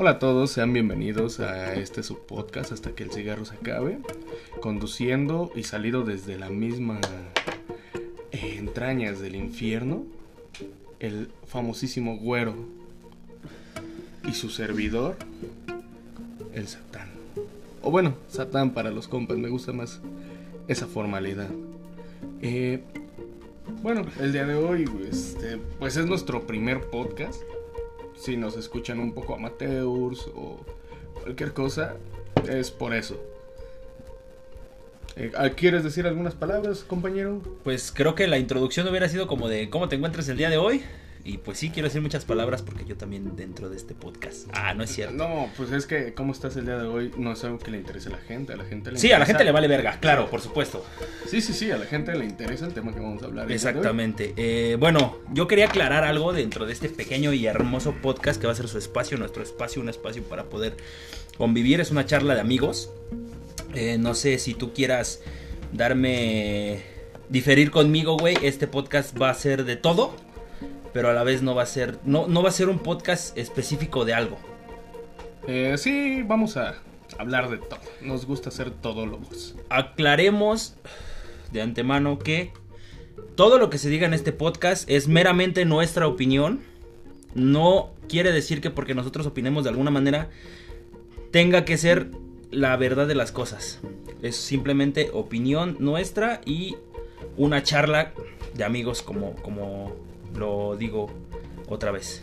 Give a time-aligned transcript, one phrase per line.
[0.00, 3.98] Hola a todos, sean bienvenidos a este subpodcast hasta que el cigarro se acabe.
[4.60, 7.00] Conduciendo y salido desde la misma
[8.30, 10.04] eh, entrañas del infierno,
[11.00, 12.54] el famosísimo güero
[14.24, 15.16] y su servidor,
[16.52, 17.08] el Satán.
[17.82, 20.00] O bueno, Satán para los compas, me gusta más
[20.68, 21.50] esa formalidad.
[22.40, 22.84] Eh,
[23.82, 27.42] bueno, el día de hoy, este, pues es nuestro primer podcast
[28.18, 30.58] si nos escuchan un poco amateurs o
[31.22, 31.96] cualquier cosa,
[32.48, 33.20] es por eso.
[35.16, 37.40] Eh, ¿Quieres decir algunas palabras, compañero?
[37.64, 40.58] Pues creo que la introducción hubiera sido como de cómo te encuentras el día de
[40.58, 40.82] hoy.
[41.24, 44.48] Y pues sí, quiero decir muchas palabras porque yo también dentro de este podcast.
[44.52, 45.14] Ah, no es cierto.
[45.14, 47.78] No, pues es que cómo estás el día de hoy no es algo que le
[47.78, 48.52] interese a la gente.
[48.52, 50.84] A la gente le Sí, a la gente le vale verga, claro, por supuesto.
[51.26, 53.50] Sí, sí, sí, a la gente le interesa el tema que vamos a hablar.
[53.50, 54.32] Exactamente.
[54.36, 58.52] Eh, bueno, yo quería aclarar algo dentro de este pequeño y hermoso podcast que va
[58.52, 60.76] a ser su espacio, nuestro espacio, un espacio para poder
[61.36, 61.80] convivir.
[61.80, 62.90] Es una charla de amigos.
[63.74, 65.20] Eh, no sé si tú quieras
[65.72, 66.82] darme
[67.28, 68.38] diferir conmigo, güey.
[68.42, 70.14] Este podcast va a ser de todo
[70.98, 73.38] pero a la vez no va a ser, no, no va a ser un podcast
[73.38, 74.36] específico de algo.
[75.46, 76.74] Eh, sí, vamos a
[77.18, 77.78] hablar de todo.
[78.00, 79.54] Nos gusta hacer todólogos.
[79.68, 80.74] Aclaremos
[81.52, 82.50] de antemano que
[83.36, 86.62] todo lo que se diga en este podcast es meramente nuestra opinión.
[87.32, 90.30] No quiere decir que porque nosotros opinemos de alguna manera
[91.30, 92.10] tenga que ser
[92.50, 93.78] la verdad de las cosas.
[94.20, 96.74] Es simplemente opinión nuestra y
[97.36, 98.14] una charla
[98.56, 101.10] de amigos como, como lo digo
[101.68, 102.22] otra vez.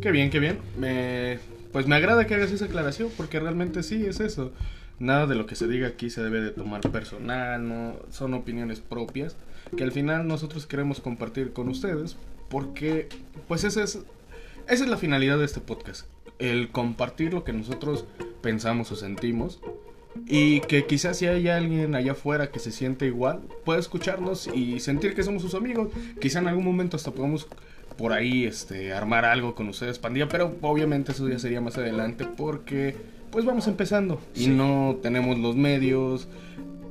[0.00, 0.58] Qué bien, qué bien.
[1.72, 4.52] Pues me agrada que hagas esa aclaración porque realmente sí es eso.
[4.98, 8.80] Nada de lo que se diga aquí se debe de tomar personal, no son opiniones
[8.80, 9.36] propias
[9.76, 12.16] que al final nosotros queremos compartir con ustedes
[12.48, 13.08] porque
[13.48, 13.98] pues esa es
[14.68, 16.06] esa es la finalidad de este podcast,
[16.38, 18.04] el compartir lo que nosotros
[18.42, 19.60] pensamos o sentimos
[20.26, 24.80] y que quizás si hay alguien allá afuera que se siente igual, pueda escucharnos y
[24.80, 25.88] sentir que somos sus amigos.
[26.20, 27.48] Quizá en algún momento hasta podamos
[27.96, 32.26] por ahí este, armar algo con ustedes, pandilla, pero obviamente eso ya sería más adelante
[32.26, 32.96] porque
[33.30, 36.28] pues vamos empezando y no tenemos los medios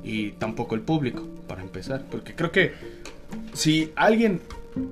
[0.02, 2.04] y tampoco el público para empezar.
[2.10, 2.72] Porque creo que
[3.52, 4.40] si alguien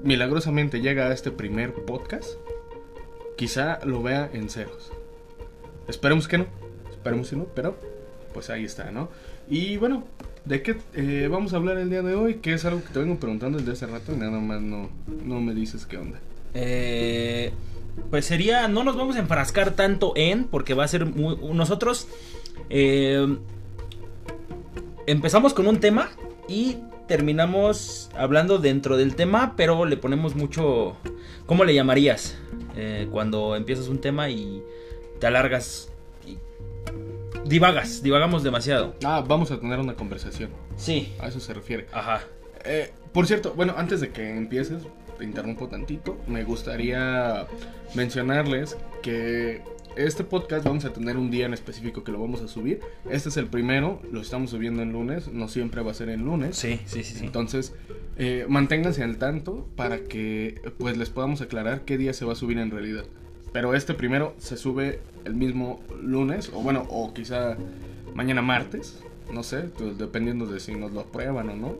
[0.04, 2.28] milagrosamente llega a este primer podcast,
[3.36, 4.92] quizá lo vea en ceros.
[5.88, 6.46] Esperemos que no,
[6.90, 7.76] esperemos que no, pero
[8.32, 9.08] pues ahí está, ¿no?
[9.48, 10.04] Y bueno,
[10.44, 12.36] ¿de qué eh, vamos a hablar el día de hoy?
[12.36, 14.90] Que es algo que te vengo preguntando desde hace rato y nada más no,
[15.24, 16.18] no me dices qué onda.
[16.54, 17.52] Eh,
[18.10, 22.08] pues sería, no nos vamos a enfrascar tanto en, porque va a ser muy, nosotros
[22.68, 23.38] eh,
[25.06, 26.10] empezamos con un tema
[26.48, 30.96] y terminamos hablando dentro del tema, pero le ponemos mucho,
[31.46, 32.38] ¿cómo le llamarías?
[32.76, 34.62] Eh, cuando empiezas un tema y
[35.18, 35.90] te alargas
[37.50, 38.94] divagas, divagamos demasiado.
[39.04, 40.50] Ah, vamos a tener una conversación.
[40.76, 41.12] Sí.
[41.18, 41.86] A eso se refiere.
[41.92, 42.22] Ajá.
[42.64, 44.84] Eh, por cierto, bueno, antes de que empieces,
[45.18, 47.46] te interrumpo tantito, me gustaría
[47.94, 49.62] mencionarles que
[49.96, 52.80] este podcast vamos a tener un día en específico que lo vamos a subir.
[53.10, 56.24] Este es el primero, lo estamos subiendo en lunes, no siempre va a ser en
[56.24, 56.56] lunes.
[56.56, 57.24] Sí, sí, sí.
[57.24, 57.74] Entonces,
[58.16, 62.36] eh, manténganse al tanto para que pues les podamos aclarar qué día se va a
[62.36, 63.06] subir en realidad.
[63.52, 67.56] Pero este primero se sube el mismo lunes, o bueno, o quizá
[68.14, 69.00] mañana martes,
[69.32, 69.68] no sé,
[69.98, 71.74] dependiendo de si nos lo aprueban o no.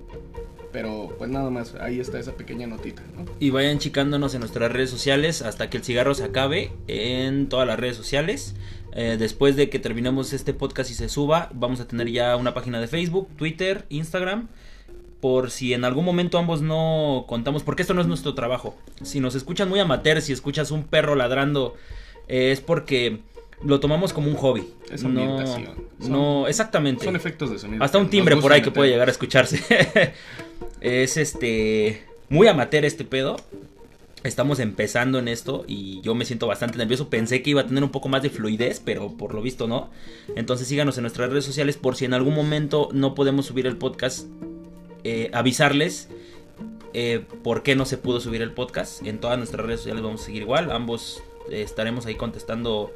[0.73, 3.25] Pero pues nada más, ahí está esa pequeña notita, ¿no?
[3.41, 7.67] Y vayan chicándonos en nuestras redes sociales hasta que el cigarro se acabe en todas
[7.67, 8.55] las redes sociales.
[8.93, 12.55] Eh, después de que terminemos este podcast y se suba, vamos a tener ya una
[12.55, 14.49] página de Facebook, Twitter, Instagram
[15.21, 18.75] por si en algún momento ambos no contamos, porque esto no es nuestro trabajo.
[19.03, 21.75] Si nos escuchan muy amateur, si escuchas un perro ladrando,
[22.29, 23.21] eh, es porque
[23.63, 24.67] lo tomamos como un hobby.
[24.91, 25.75] Es ambientación.
[25.99, 27.05] No, no, exactamente.
[27.05, 27.85] Son efectos de sonido.
[27.85, 29.63] Hasta un timbre por ahí que puede llegar a escucharse.
[30.81, 33.37] es este muy amateur este pedo.
[34.23, 37.09] Estamos empezando en esto y yo me siento bastante nervioso.
[37.09, 39.91] Pensé que iba a tener un poco más de fluidez, pero por lo visto no.
[40.37, 43.77] Entonces síganos en nuestras redes sociales por si en algún momento no podemos subir el
[43.77, 44.27] podcast
[45.05, 46.09] eh, avisarles
[46.93, 49.07] eh, por qué no se pudo subir el podcast.
[49.07, 50.71] En todas nuestras redes sociales vamos a seguir igual.
[50.71, 52.93] Ambos eh, estaremos ahí contestando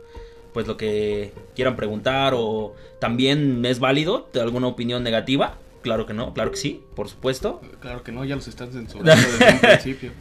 [0.53, 5.59] pues lo que quieran preguntar o también es válido de alguna opinión negativa.
[5.83, 7.61] Claro que no, claro que sí, por supuesto.
[7.81, 10.13] Claro que no, ya los están censurando desde un principio.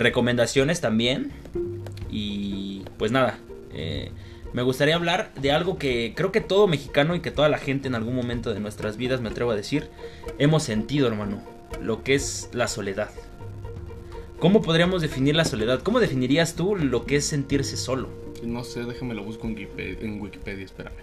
[0.00, 1.32] recomendaciones también.
[2.10, 3.38] Y pues nada,
[4.54, 7.88] me gustaría hablar de algo que creo que todo mexicano y que toda la gente
[7.88, 9.90] en algún momento de nuestras vidas, me atrevo a decir,
[10.38, 11.42] hemos sentido, hermano.
[11.82, 13.10] Lo que es la soledad.
[14.38, 15.82] ¿Cómo podríamos definir la soledad?
[15.82, 18.08] ¿Cómo definirías tú lo que es sentirse solo?
[18.42, 20.94] no sé, déjame lo busco en Wikipedia, en Wikipedia espérame.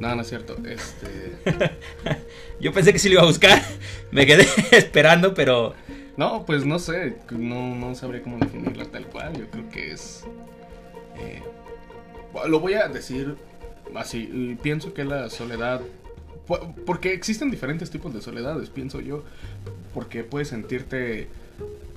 [0.00, 0.56] No, no es cierto.
[0.66, 1.38] Este.
[2.60, 3.62] Yo pensé que sí lo iba a buscar.
[4.10, 5.74] Me quedé esperando, pero.
[6.16, 7.18] No, pues no sé.
[7.30, 9.38] No, no sabría cómo definirla tal cual.
[9.38, 10.24] Yo creo que es.
[11.18, 11.42] Eh,
[12.48, 13.36] lo voy a decir
[13.94, 14.56] así.
[14.62, 15.80] Pienso que la soledad.
[16.84, 19.24] Porque existen diferentes tipos de soledades, pienso yo.
[19.92, 21.28] Porque puedes sentirte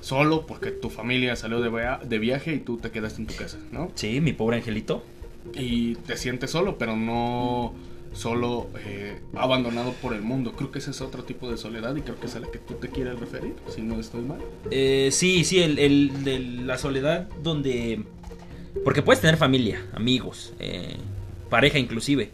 [0.00, 3.58] solo porque tu familia salió de, de viaje y tú te quedaste en tu casa,
[3.72, 3.90] ¿no?
[3.94, 5.02] Sí, mi pobre angelito.
[5.54, 7.74] Y te sientes solo, pero no
[8.12, 10.52] solo eh, abandonado por el mundo.
[10.52, 12.58] Creo que ese es otro tipo de soledad y creo que es a la que
[12.58, 14.40] tú te quieres referir, si no estoy mal.
[14.70, 18.04] Eh, sí, sí, el, el, la soledad donde...
[18.84, 20.96] Porque puedes tener familia, amigos, eh,
[21.50, 22.30] pareja inclusive,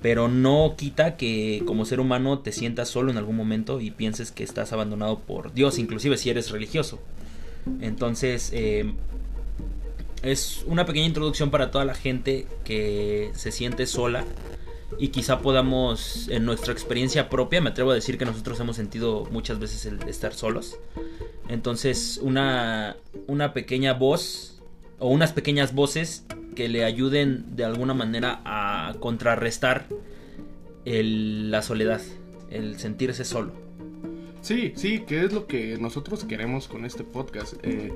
[0.00, 4.32] pero no quita que como ser humano te sientas solo en algún momento y pienses
[4.32, 7.00] que estás abandonado por Dios, inclusive si eres religioso.
[7.80, 8.52] Entonces,
[10.22, 14.24] es una pequeña introducción para toda la gente que se siente sola
[14.98, 19.26] y quizá podamos, en nuestra experiencia propia, me atrevo a decir que nosotros hemos sentido
[19.30, 20.76] muchas veces el estar solos.
[21.48, 22.96] Entonces, una,
[23.26, 24.51] una pequeña voz
[25.02, 29.86] o unas pequeñas voces que le ayuden de alguna manera a contrarrestar
[30.84, 32.00] la soledad,
[32.50, 33.52] el sentirse solo.
[34.42, 37.54] Sí, sí, que es lo que nosotros queremos con este podcast.
[37.64, 37.92] Eh,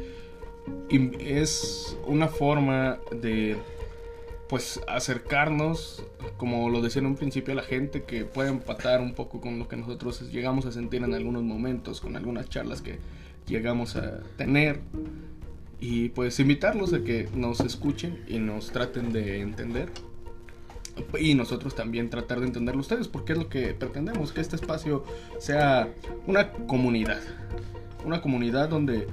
[1.21, 3.57] es una forma de
[4.49, 6.05] pues acercarnos,
[6.37, 9.61] como lo decía en un principio, a la gente que puede empatar un poco con
[9.61, 12.99] lo que nosotros llegamos a sentir en algunos momentos, con algunas charlas que
[13.47, 14.81] llegamos a tener.
[15.81, 19.91] Y pues invitarlos a que nos escuchen y nos traten de entender.
[21.21, 25.05] Y nosotros también tratar de entenderlo ustedes, porque es lo que pretendemos, que este espacio
[25.39, 25.93] sea
[26.27, 27.21] una comunidad.
[28.05, 29.07] Una comunidad donde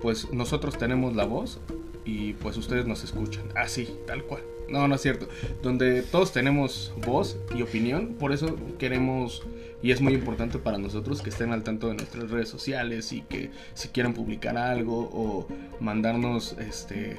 [0.00, 1.58] pues nosotros tenemos la voz
[2.04, 3.44] y pues ustedes nos escuchan.
[3.56, 4.42] Así, tal cual.
[4.68, 5.28] No, no es cierto.
[5.62, 9.42] Donde todos tenemos voz y opinión, por eso queremos
[9.82, 13.22] y es muy importante para nosotros que estén al tanto de nuestras redes sociales y
[13.22, 15.46] que si quieren publicar algo o
[15.80, 17.18] mandarnos este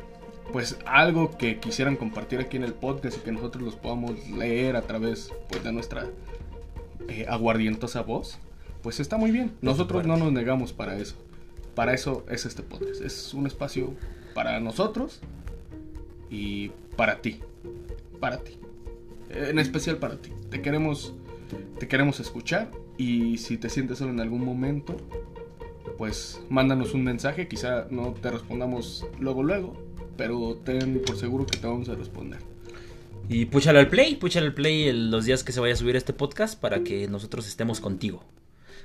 [0.51, 4.75] pues algo que quisieran compartir aquí en el podcast y que nosotros los podamos leer
[4.75, 6.07] a través pues, de nuestra
[7.09, 8.37] eh, aguardientosa voz,
[8.81, 9.51] pues está muy bien.
[9.61, 11.15] Nosotros no nos negamos para eso.
[11.75, 13.01] Para eso es este podcast.
[13.01, 13.93] Es un espacio
[14.33, 15.19] para nosotros
[16.29, 17.41] y para ti.
[18.19, 18.57] Para ti.
[19.29, 20.31] En especial para ti.
[20.49, 21.13] Te queremos,
[21.79, 24.97] te queremos escuchar y si te sientes solo en algún momento,
[25.97, 27.47] pues mándanos un mensaje.
[27.47, 29.73] Quizá no te respondamos luego, luego,
[30.15, 32.39] pero ten por seguro que te vamos a responder.
[33.29, 36.13] Y púchale al play, púchale al play los días que se vaya a subir este
[36.13, 38.23] podcast para que nosotros estemos contigo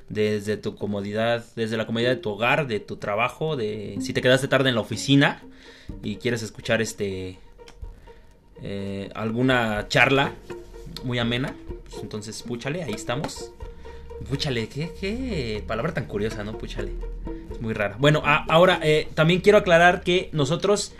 [0.09, 4.21] desde tu comodidad, desde la comodidad de tu hogar, de tu trabajo, de si te
[4.21, 5.43] quedaste tarde en la oficina
[6.03, 7.39] y quieres escuchar este
[8.63, 10.33] eh, alguna charla
[11.05, 11.55] muy amena,
[11.89, 13.53] pues entonces púchale, ahí estamos.
[14.29, 16.57] Púchale, ¿qué, palabra tan curiosa, ¿no?
[16.57, 16.93] Púchale.
[17.51, 17.97] Es muy rara.
[17.99, 20.93] Bueno, ahora eh, también quiero aclarar que nosotros,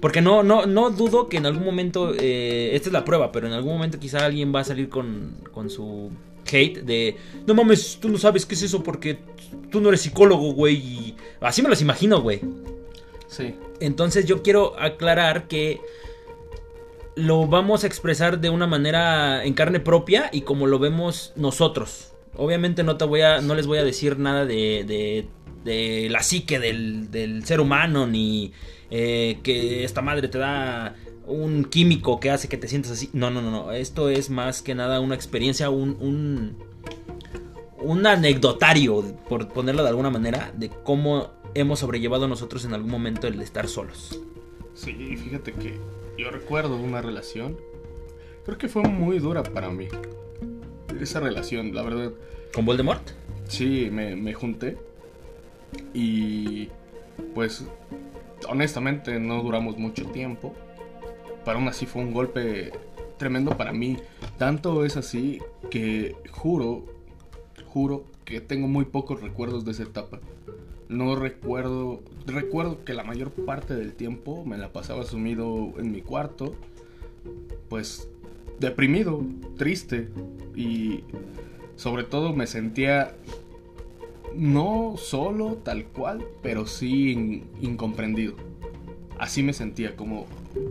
[0.00, 3.46] porque no, no, no dudo que en algún momento, eh, esta es la prueba, pero
[3.46, 6.10] en algún momento quizá alguien va a salir con, con su
[6.50, 9.18] hate de, no mames, tú no sabes qué es eso porque
[9.70, 10.76] tú no eres psicólogo, güey.
[10.76, 12.40] Y así me los imagino, güey.
[13.28, 13.54] Sí.
[13.80, 15.80] Entonces yo quiero aclarar que
[17.18, 22.12] lo vamos a expresar de una manera en carne propia y como lo vemos nosotros.
[22.36, 25.26] Obviamente no te voy a, no les voy a decir nada de, de,
[25.64, 28.52] de la psique del, del, ser humano ni
[28.92, 30.94] eh, que esta madre te da
[31.26, 33.10] un químico que hace que te sientas así.
[33.12, 33.72] No, no, no, no.
[33.72, 36.56] Esto es más que nada una experiencia, un, un,
[37.80, 43.26] un anecdotario, por ponerlo de alguna manera, de cómo hemos sobrellevado nosotros en algún momento
[43.26, 44.20] el estar solos.
[44.74, 45.80] Sí, fíjate que
[46.18, 47.56] yo recuerdo una relación,
[48.44, 49.88] creo que fue muy dura para mí.
[51.00, 52.12] Esa relación, la verdad.
[52.52, 53.08] ¿Con Voldemort?
[53.46, 54.76] Sí, me, me junté.
[55.94, 56.68] Y
[57.34, 57.64] pues
[58.48, 60.54] honestamente no duramos mucho tiempo
[61.48, 62.72] pero aún así fue un golpe
[63.16, 63.96] tremendo para mí.
[64.36, 66.84] Tanto es así que juro,
[67.64, 70.20] juro que tengo muy pocos recuerdos de esa etapa.
[70.88, 76.00] No recuerdo, recuerdo que la mayor parte del tiempo me la pasaba sumido en mi
[76.00, 76.54] cuarto,
[77.68, 78.08] pues
[78.58, 79.22] deprimido,
[79.56, 80.08] triste
[80.56, 81.04] y
[81.76, 83.14] sobre todo me sentía
[84.34, 88.34] no solo tal cual, pero sí incomprendido.
[89.18, 90.26] Así me sentía como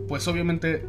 [0.08, 0.84] pues obviamente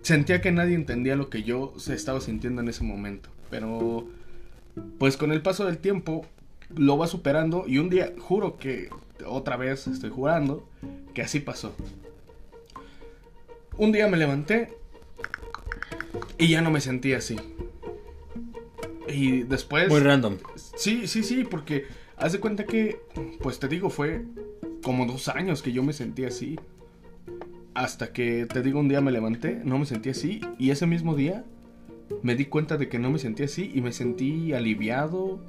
[0.00, 3.28] sentía que nadie entendía lo que yo se estaba sintiendo en ese momento.
[3.50, 4.06] Pero
[4.98, 6.24] pues con el paso del tiempo
[6.76, 8.90] lo va superando y un día juro que
[9.26, 10.68] otra vez estoy jurando
[11.14, 11.74] que así pasó.
[13.76, 14.76] un día me levanté
[16.38, 17.36] y ya no me sentía así.
[19.08, 19.88] Y después...
[19.88, 20.38] Muy random.
[20.76, 21.86] Sí, sí, sí, porque
[22.16, 23.00] haz de cuenta que,
[23.40, 24.24] pues te digo, fue
[24.82, 26.58] como dos años que yo me sentía así.
[27.74, 30.40] Hasta que, te digo, un día me levanté, no me sentí así.
[30.58, 31.44] Y ese mismo día
[32.22, 35.40] me di cuenta de que no me sentía así y me sentí aliviado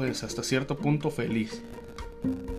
[0.00, 1.60] pues hasta cierto punto feliz.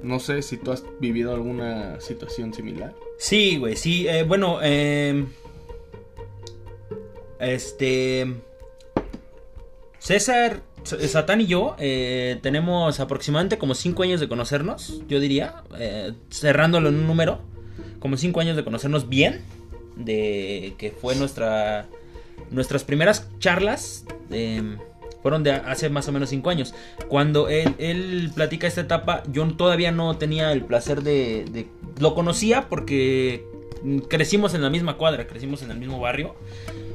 [0.04, 2.94] No sé si tú has vivido alguna situación similar.
[3.18, 4.08] Sí, güey, sí.
[4.08, 5.26] eh, bueno, eh,
[7.40, 8.28] este...
[9.98, 16.14] César, Satán y yo eh, tenemos aproximadamente como 5 años de conocernos, yo diría, eh,
[16.30, 17.40] cerrándolo en un número,
[17.98, 19.42] como 5 años de conocernos bien,
[19.96, 21.88] de que fue nuestra
[22.52, 24.78] nuestras primeras charlas eh,
[25.22, 26.74] fueron de hace más o menos 5 años.
[27.08, 31.68] Cuando él, platica esta etapa, yo todavía no tenía el placer de,
[32.00, 33.46] Lo conocía porque
[34.10, 36.36] crecimos en la misma cuadra, crecimos en el mismo barrio.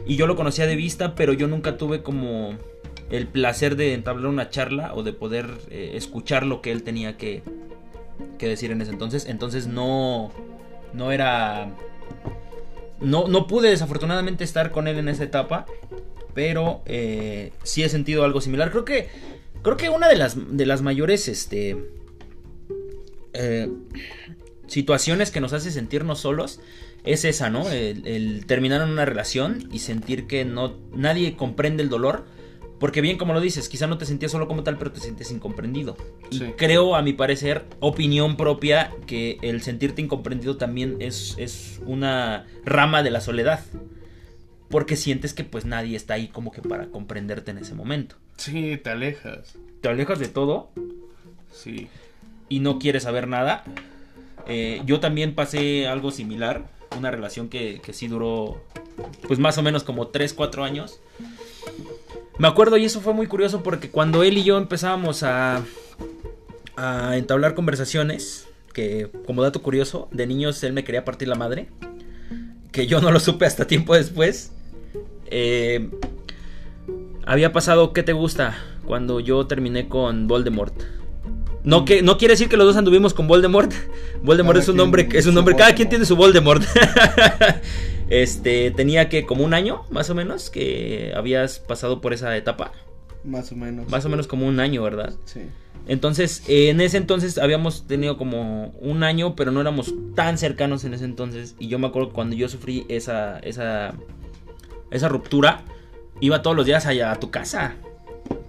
[0.07, 2.55] Y yo lo conocía de vista, pero yo nunca tuve como
[3.11, 7.17] el placer de entablar una charla o de poder eh, escuchar lo que él tenía
[7.17, 7.43] que,
[8.39, 9.27] que decir en ese entonces.
[9.27, 10.31] Entonces no,
[10.93, 11.75] no era...
[13.01, 15.67] No, no pude desafortunadamente estar con él en esa etapa,
[16.37, 18.71] pero eh, sí he sentido algo similar.
[18.71, 19.09] Creo que,
[19.63, 21.79] creo que una de las, de las mayores este,
[23.33, 23.71] eh,
[24.67, 26.61] situaciones que nos hace sentirnos solos
[27.05, 27.71] es esa, ¿no?
[27.71, 32.27] El, el terminar en una relación y sentir que no nadie comprende el dolor.
[32.79, 35.31] Porque bien como lo dices, quizá no te sentías solo como tal, pero te sientes
[35.31, 35.97] incomprendido.
[36.31, 42.45] Y creo, a mi parecer, opinión propia, que el sentirte incomprendido también es, es una
[42.67, 43.61] rama de la soledad.
[44.69, 48.17] Porque sientes que pues nadie está ahí como que para comprenderte en ese momento.
[48.37, 49.55] Sí, te alejas.
[49.81, 50.71] Te alejas de todo
[51.53, 51.89] Sí.
[52.49, 53.65] y no quieres saber nada.
[54.49, 56.65] Eh, yo también pasé algo similar,
[56.97, 58.63] una relación que, que sí duró
[59.27, 61.01] pues más o menos como 3, 4 años.
[62.39, 65.63] Me acuerdo y eso fue muy curioso porque cuando él y yo empezábamos a,
[66.77, 71.69] a entablar conversaciones, que como dato curioso, de niños él me quería partir la madre,
[72.77, 74.53] que yo no lo supe hasta tiempo después.
[75.31, 75.89] Eh,
[77.25, 78.55] había pasado, ¿qué te gusta?
[78.85, 80.75] Cuando yo terminé con Voldemort.
[81.65, 83.73] No, que, no quiere decir que los dos anduvimos con Voldemort.
[84.23, 85.57] Voldemort Cada es un nombre, es un nombre.
[85.57, 86.63] Cada quien tiene su Voldemort.
[88.11, 92.73] este, tenía que como un año, más o menos, que habías pasado por esa etapa.
[93.27, 93.91] Más o menos.
[93.91, 95.15] Más o menos como un año, ¿verdad?
[95.25, 95.41] Sí.
[95.89, 100.85] Entonces, eh, en ese entonces habíamos tenido como un año, pero no éramos tan cercanos
[100.85, 101.55] en ese entonces.
[101.59, 103.95] Y yo me acuerdo que cuando yo sufrí esa, esa,
[104.91, 105.63] esa ruptura,
[106.21, 107.75] iba todos los días allá a tu casa.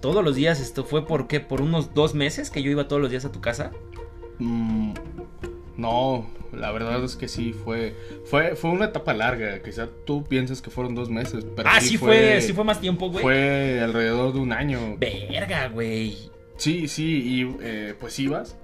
[0.00, 1.40] Todos los días, esto fue por qué?
[1.40, 3.70] Por unos dos meses que yo iba todos los días a tu casa.
[4.38, 4.94] Mm,
[5.78, 7.94] no, la verdad es que sí, fue,
[8.24, 9.62] fue, fue una etapa larga.
[9.62, 13.08] Quizá tú piensas que fueron dos meses, pero ah, sí fue, sí fue más tiempo,
[13.10, 13.22] güey.
[13.22, 14.96] Fue alrededor de un año.
[14.98, 16.30] Verga, güey.
[16.56, 18.56] Sí, sí, y eh, pues ibas.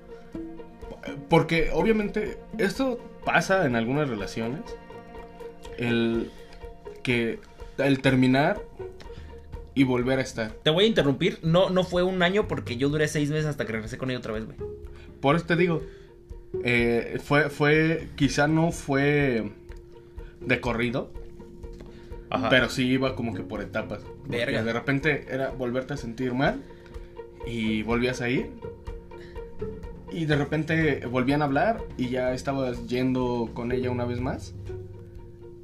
[1.31, 4.63] Porque obviamente esto pasa en algunas relaciones.
[5.79, 6.33] El
[7.05, 7.39] que
[7.79, 8.61] el terminar
[9.75, 10.51] y volver a estar.
[10.65, 11.39] Te voy a interrumpir.
[11.43, 14.19] No, no fue un año porque yo duré seis meses hasta que regresé con ella
[14.19, 14.57] otra vez, güey.
[15.21, 15.83] Por eso te digo,
[16.63, 19.51] eh, fue, fue, quizá no fue
[20.41, 21.11] de corrido,
[22.31, 22.49] Ajá.
[22.49, 24.03] pero sí iba como que por etapas.
[24.27, 24.63] Verga.
[24.63, 26.63] De repente era volverte a sentir mal
[27.47, 28.51] y volvías a ir.
[30.13, 34.55] Y de repente volvían a hablar y ya estabas yendo con ella una vez más.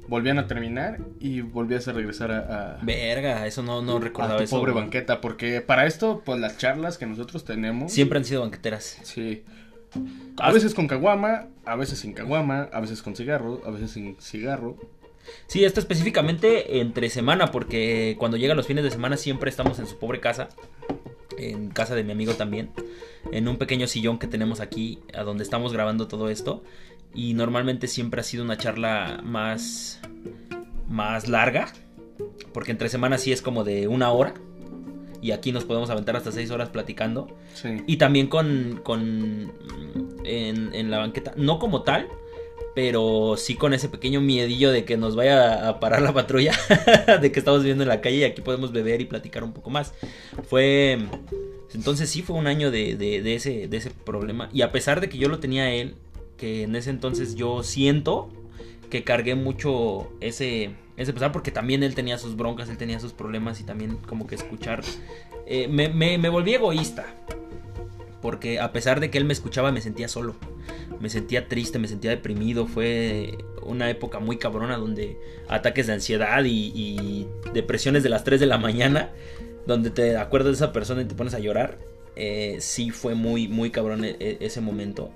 [0.09, 4.37] Volvían a terminar y volvías a regresar a, a, Verga, eso no, no a recordaba
[4.39, 4.57] tu eso.
[4.57, 4.83] pobre güey.
[4.83, 5.21] banqueta.
[5.21, 7.93] Porque para esto, pues las charlas que nosotros tenemos.
[7.93, 8.99] Siempre han sido banqueteras.
[9.03, 9.43] Sí.
[10.37, 14.15] A veces con caguama, a veces sin caguama, a veces con cigarro, a veces sin
[14.19, 14.77] cigarro.
[15.47, 19.87] Sí, esto específicamente entre semana, porque cuando llegan los fines de semana siempre estamos en
[19.87, 20.49] su pobre casa,
[21.37, 22.71] en casa de mi amigo también,
[23.31, 26.63] en un pequeño sillón que tenemos aquí, a donde estamos grabando todo esto,
[27.13, 29.99] y normalmente siempre ha sido una charla más,
[30.87, 31.71] más larga,
[32.53, 34.33] porque entre semana sí es como de una hora,
[35.21, 37.27] y aquí nos podemos aventar hasta seis horas platicando.
[37.53, 37.83] Sí.
[37.87, 39.51] Y también con, con
[40.23, 42.07] en, en la banqueta, no como tal,
[42.73, 46.53] pero sí con ese pequeño miedillo de que nos vaya a parar la patrulla,
[47.21, 49.69] de que estamos viviendo en la calle y aquí podemos beber y platicar un poco
[49.69, 49.93] más.
[50.47, 50.97] Fue,
[51.73, 54.49] entonces sí fue un año de, de, de ese, de ese problema.
[54.53, 55.95] Y a pesar de que yo lo tenía él,
[56.37, 58.29] que en ese entonces yo siento
[58.89, 63.13] que cargué mucho ese, ese pesar porque también él tenía sus broncas, él tenía sus
[63.13, 64.81] problemas y también como que escuchar...
[65.45, 67.05] eh, me, me, me volví egoísta.
[68.21, 70.35] Porque a pesar de que él me escuchaba me sentía solo.
[70.99, 72.67] me sentía triste, me sentía deprimido.
[72.67, 75.17] Fue una época muy cabrona donde
[75.49, 79.09] ataques de ansiedad y, depresiones de las 3 de la mañana,
[79.65, 81.79] donde te acuerdas de esa persona y te pones a llorar.
[82.15, 85.11] Eh, sí fue muy, muy cabrón e, e, ese momento.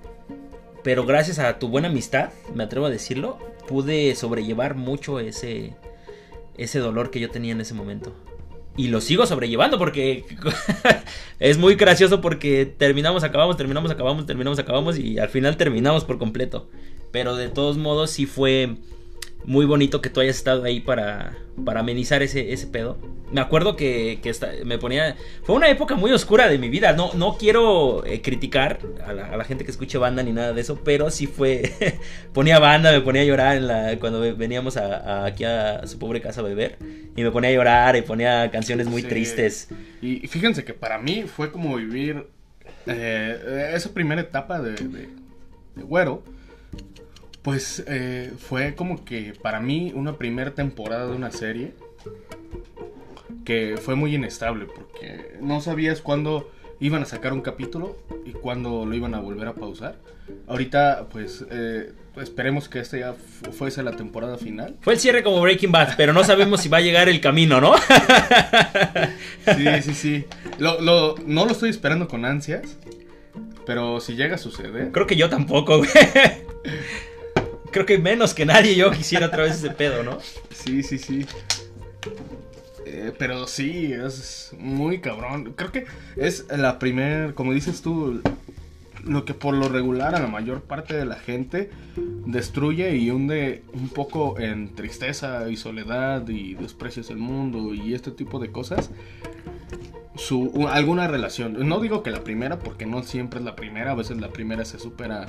[0.86, 5.72] Pero gracias a tu buena amistad, me atrevo a decirlo, pude sobrellevar mucho ese,
[6.56, 8.14] ese dolor que yo tenía en ese momento.
[8.76, 10.24] Y lo sigo sobrellevando porque
[11.40, 16.18] es muy gracioso porque terminamos, acabamos, terminamos, acabamos, terminamos, acabamos y al final terminamos por
[16.18, 16.68] completo.
[17.10, 18.76] Pero de todos modos sí fue
[19.44, 22.98] muy bonito que tú hayas estado ahí para, para amenizar ese, ese pedo.
[23.30, 24.20] Me acuerdo que,
[24.64, 25.16] me ponía...
[25.42, 26.92] Fue una época muy oscura de mi vida.
[26.92, 30.80] No, no quiero eh, criticar a la, gente que escuche banda ni nada de eso,
[30.84, 31.72] pero sí fue...
[32.32, 36.40] ponía banda, me ponía a llorar en la, cuando veníamos aquí a su pobre casa
[36.40, 36.78] a beber.
[37.16, 39.68] Y me ponía a llorar y ponía canciones muy tristes.
[40.02, 42.26] Y fíjense que para mí fue como vivir
[42.86, 45.08] eh, esa primera etapa de, de,
[45.74, 46.22] de güero
[47.46, 51.74] pues eh, fue como que para mí una primera temporada de una serie
[53.44, 56.50] que fue muy inestable porque no sabías cuándo
[56.80, 59.94] iban a sacar un capítulo y cuándo lo iban a volver a pausar.
[60.48, 63.14] Ahorita pues eh, esperemos que esta ya
[63.52, 64.74] fuese la temporada final.
[64.80, 67.60] Fue el cierre como Breaking Bad, pero no sabemos si va a llegar el camino,
[67.60, 67.76] ¿no?
[69.56, 70.24] sí, sí, sí.
[70.58, 72.76] no lo estoy esperando con ansias,
[73.64, 74.90] pero si llega a suceder...
[74.90, 75.90] Creo que yo tampoco, güey
[77.76, 80.16] creo que menos que nadie yo quisiera otra vez ese pedo, ¿no?
[80.48, 81.26] Sí, sí, sí.
[82.86, 85.52] Eh, pero sí, es muy cabrón.
[85.54, 85.84] Creo que
[86.16, 88.22] es la primera, como dices tú,
[89.04, 91.68] lo que por lo regular a la mayor parte de la gente
[92.24, 98.10] destruye y hunde un poco en tristeza y soledad y desprecios el mundo y este
[98.10, 98.90] tipo de cosas.
[100.14, 101.68] Su, alguna relación.
[101.68, 104.64] No digo que la primera, porque no siempre es la primera, a veces la primera
[104.64, 105.26] se supera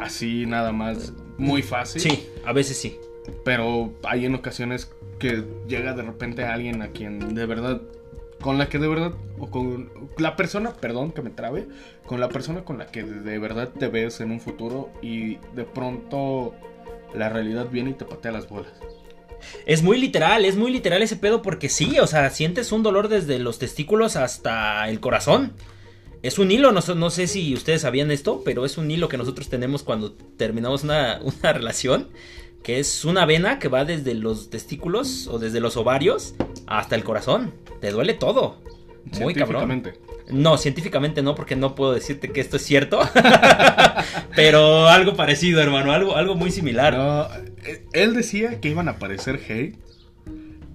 [0.00, 2.00] así nada más muy fácil.
[2.00, 2.98] Sí, a veces sí.
[3.44, 7.80] Pero hay en ocasiones que llega de repente alguien a quien de verdad,
[8.40, 11.68] con la que de verdad, o con la persona, perdón que me trabe,
[12.06, 15.64] con la persona con la que de verdad te ves en un futuro y de
[15.64, 16.54] pronto
[17.14, 18.72] la realidad viene y te patea las bolas.
[19.66, 23.08] Es muy literal, es muy literal ese pedo porque sí, o sea, sientes un dolor
[23.08, 25.52] desde los testículos hasta el corazón.
[26.22, 29.48] Es un hilo, no, sé si ustedes sabían esto, pero es un hilo que nosotros
[29.48, 32.08] tenemos cuando terminamos una, relación,
[32.62, 36.34] que es una vena que va desde los testículos o desde los ovarios
[36.66, 37.52] hasta el corazón.
[37.80, 38.58] Te duele todo.
[39.20, 39.82] Muy cabrón.
[40.30, 43.00] No, científicamente no, porque no puedo decirte que esto es cierto.
[44.36, 47.42] pero algo parecido, hermano, algo, algo muy similar.
[47.64, 49.76] Eh, él decía que iban a aparecer hate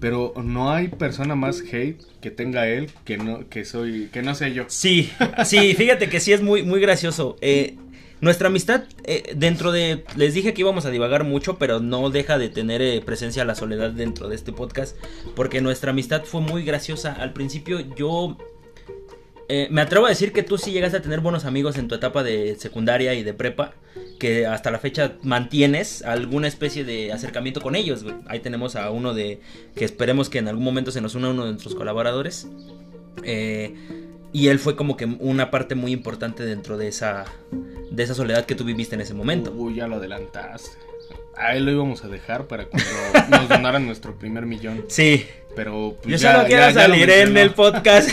[0.00, 4.34] pero no hay persona más hate que tenga él que no que soy que no
[4.34, 4.64] sé yo.
[4.68, 5.10] Sí,
[5.44, 7.36] sí, fíjate que sí es muy muy gracioso.
[7.40, 7.76] Eh,
[8.20, 12.38] nuestra amistad eh, dentro de les dije que íbamos a divagar mucho, pero no deja
[12.38, 14.96] de tener eh, presencia la soledad dentro de este podcast
[15.36, 17.12] porque nuestra amistad fue muy graciosa.
[17.12, 18.36] Al principio yo
[19.48, 21.94] eh, me atrevo a decir que tú sí llegaste a tener buenos amigos en tu
[21.94, 23.72] etapa de secundaria y de prepa,
[24.18, 29.14] que hasta la fecha mantienes alguna especie de acercamiento con ellos, Ahí tenemos a uno
[29.14, 29.40] de
[29.74, 32.46] que esperemos que en algún momento se nos una uno de nuestros colaboradores.
[33.24, 33.74] Eh,
[34.32, 37.24] y él fue como que una parte muy importante dentro de esa
[37.90, 39.52] de esa soledad que tú viviste en ese momento.
[39.52, 40.76] Uy, ya lo adelantaste.
[41.36, 42.88] A él lo íbamos a dejar para cuando
[43.30, 44.84] nos donaran nuestro primer millón.
[44.88, 45.24] Sí.
[45.58, 48.10] Pero pues, Yo solo quiero salir en el podcast.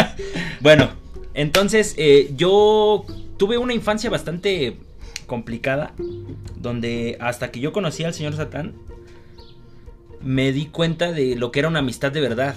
[0.60, 0.88] bueno,
[1.34, 3.04] entonces eh, yo
[3.36, 4.78] tuve una infancia bastante
[5.26, 5.92] complicada.
[6.56, 8.72] Donde hasta que yo conocí al señor Satán,
[10.22, 12.56] me di cuenta de lo que era una amistad de verdad.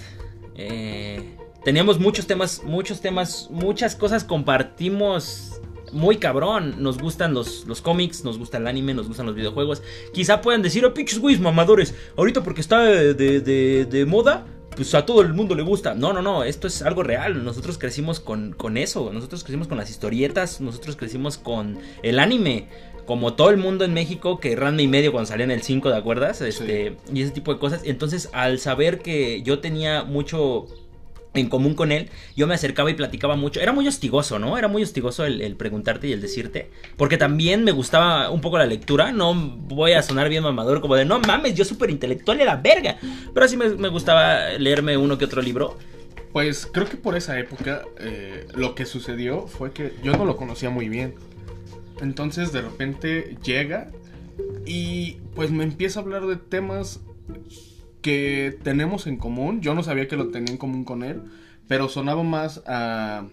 [0.55, 5.50] Eh, teníamos muchos temas, muchos temas, muchas cosas compartimos
[5.91, 6.75] muy cabrón.
[6.79, 9.81] Nos gustan los, los cómics, nos gusta el anime, nos gustan los videojuegos.
[10.13, 14.93] Quizá puedan decir, oh, pinches güeyes mamadores, ahorita porque está de, de, de, moda, pues
[14.95, 15.93] a todo el mundo le gusta.
[15.93, 17.43] No, no, no, esto es algo real.
[17.43, 22.67] Nosotros crecimos con, con eso, nosotros crecimos con las historietas, nosotros crecimos con el anime.
[23.05, 25.89] Como todo el mundo en México, que Ranma y medio cuando salía en el 5,
[25.89, 26.39] ¿de acuerdas?
[26.41, 27.81] Este, Y ese tipo de cosas.
[27.83, 30.67] Entonces, al saber que yo tenía mucho
[31.33, 33.61] en común con él, yo me acercaba y platicaba mucho.
[33.61, 34.57] Era muy hostigoso, ¿no?
[34.57, 36.69] Era muy hostigoso el, preguntarte y el decirte.
[36.97, 39.11] Porque también me gustaba un poco la lectura.
[39.11, 42.97] No voy a sonar bien mamador como de, no mames, yo súper intelectual era verga.
[43.33, 45.77] Pero sí me, gustaba leerme uno que otro libro.
[46.33, 50.37] Pues creo que por esa época eh, lo que sucedió fue que yo no lo
[50.37, 51.15] conocía muy bien.
[52.01, 53.91] Entonces de repente llega
[54.65, 57.01] y pues me empieza a hablar de temas
[58.01, 59.61] que tenemos en común.
[59.61, 61.21] Yo no sabía que lo tenía en común con él,
[61.67, 63.27] pero sonaba más a...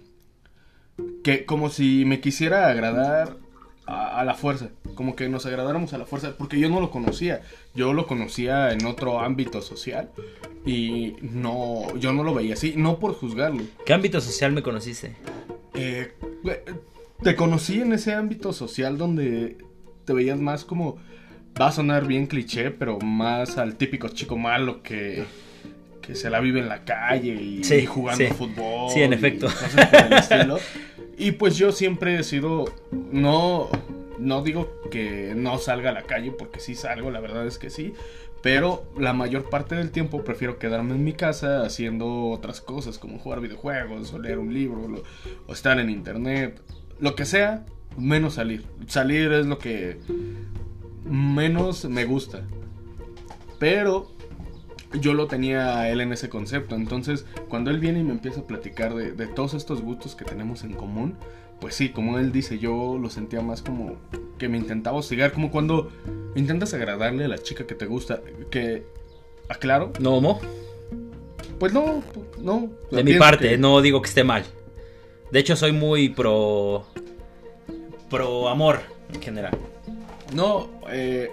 [1.23, 3.37] que como si me quisiera agradar
[3.89, 7.41] a la fuerza, como que nos agradáramos a la fuerza, porque yo no lo conocía,
[7.75, 10.11] yo lo conocía en otro ámbito social
[10.67, 13.63] y no, yo no lo veía así, no por juzgarlo.
[13.87, 15.17] ¿Qué ámbito social me conociste?
[15.73, 16.13] Eh,
[17.23, 19.57] te conocí en ese ámbito social donde
[20.05, 20.99] te veías más como,
[21.61, 25.25] va a sonar bien cliché, pero más al típico chico malo que
[26.03, 28.31] que se la vive en la calle y, Sí, jugando sí.
[28.33, 28.91] fútbol.
[28.91, 29.47] Sí, en y efecto.
[29.47, 30.59] cosas por el estilo.
[31.19, 32.65] Y pues yo siempre he sido,
[33.13, 33.69] no,
[34.19, 37.69] no digo que no salga a la calle, porque sí salgo, la verdad es que
[37.69, 37.93] sí.
[38.41, 43.19] Pero la mayor parte del tiempo prefiero quedarme en mi casa haciendo otras cosas, como
[43.19, 45.03] jugar videojuegos, o leer un libro,
[45.47, 46.59] o estar en internet,
[47.01, 47.67] lo que sea,
[47.99, 48.65] menos salir.
[48.87, 49.99] Salir es lo que
[51.05, 52.43] menos me gusta.
[53.59, 54.11] Pero
[55.01, 56.75] yo lo tenía a él en ese concepto.
[56.75, 60.25] Entonces, cuando él viene y me empieza a platicar de, de todos estos gustos que
[60.25, 61.17] tenemos en común,
[61.61, 63.97] pues sí, como él dice, yo lo sentía más como
[64.39, 65.91] que me intentaba hostigar, como cuando
[66.37, 68.87] intentas agradarle a la chica que te gusta, que,
[69.49, 70.41] aclaro, ¿No homo?
[71.59, 72.03] pues no,
[72.41, 72.69] no.
[72.93, 74.45] De mi parte, que- no digo que esté mal.
[75.33, 76.87] De hecho, soy muy pro.
[78.09, 78.81] pro amor
[79.13, 79.59] en general.
[80.35, 81.31] No, eh,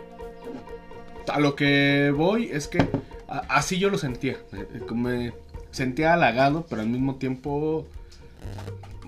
[1.28, 2.80] a lo que voy es que
[3.28, 4.34] a- así yo lo sentía.
[4.54, 5.34] eh, eh, Me
[5.72, 7.86] sentía halagado, pero al mismo tiempo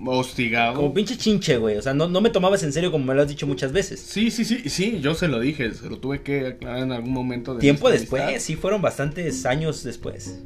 [0.06, 0.74] hostigado.
[0.76, 1.76] Como pinche chinche, güey.
[1.76, 4.00] O sea, no, no me tomabas en serio como me lo has dicho muchas veces.
[4.00, 7.12] Sí, sí, sí, sí, yo se lo dije, se lo tuve que aclarar en algún
[7.12, 7.54] momento.
[7.54, 10.40] De Tiempo después, amistad, sí, fueron bastantes años después.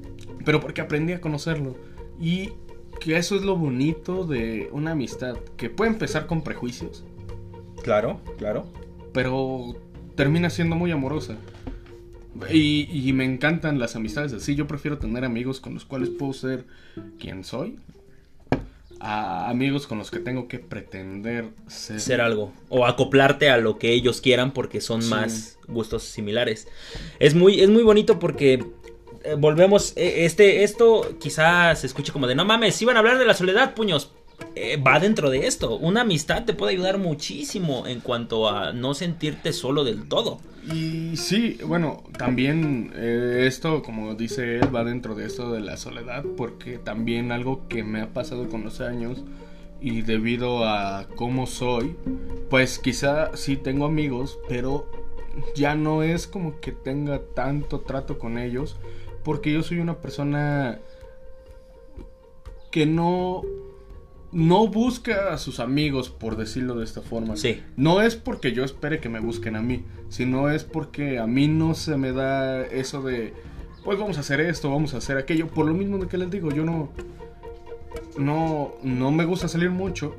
[0.45, 1.77] Pero porque aprendí a conocerlo.
[2.21, 2.51] Y
[3.01, 7.05] que eso es lo bonito de una amistad, que puede empezar con prejuicios,
[7.83, 8.67] Claro, claro.
[9.13, 9.77] Pero
[10.17, 11.37] termina siendo muy amorosa.
[12.51, 14.55] Y, y me encantan las amistades así.
[14.55, 16.65] Yo prefiero tener amigos con los cuales puedo ser
[17.19, 17.77] quien soy.
[19.05, 22.01] A amigos con los que tengo que pretender ser.
[22.01, 22.53] Ser algo.
[22.69, 25.11] O acoplarte a lo que ellos quieran porque son Sí.
[25.11, 26.69] más gustos similares.
[27.19, 28.65] Es muy, es muy bonito porque.
[29.25, 29.93] eh, volvemos.
[29.97, 33.35] eh, este, esto quizás se escuche como de no mames, iban a hablar de la
[33.35, 34.13] soledad, puños.
[34.55, 35.77] Eh, va dentro de esto.
[35.77, 40.41] Una amistad te puede ayudar muchísimo en cuanto a no sentirte solo del todo.
[40.73, 45.77] Y sí, bueno, también eh, esto, como dice él, va dentro de esto de la
[45.77, 49.25] soledad, porque también algo que me ha pasado con los años
[49.81, 51.97] y debido a cómo soy,
[52.49, 54.89] pues quizá sí tengo amigos, pero
[55.57, 58.77] ya no es como que tenga tanto trato con ellos,
[59.25, 60.79] porque yo soy una persona
[62.71, 63.43] que no
[64.33, 67.37] no busca a sus amigos, por decirlo de esta forma.
[67.37, 67.63] Sí.
[67.77, 71.49] No es porque yo espere que me busquen a mí, sino es porque a mí
[71.49, 73.35] no se me da eso de,
[73.85, 75.49] pues vamos a hacer esto, vamos a hacer aquello.
[75.49, 76.91] Por lo mismo de que les digo, yo no,
[78.17, 80.17] no, no me gusta salir mucho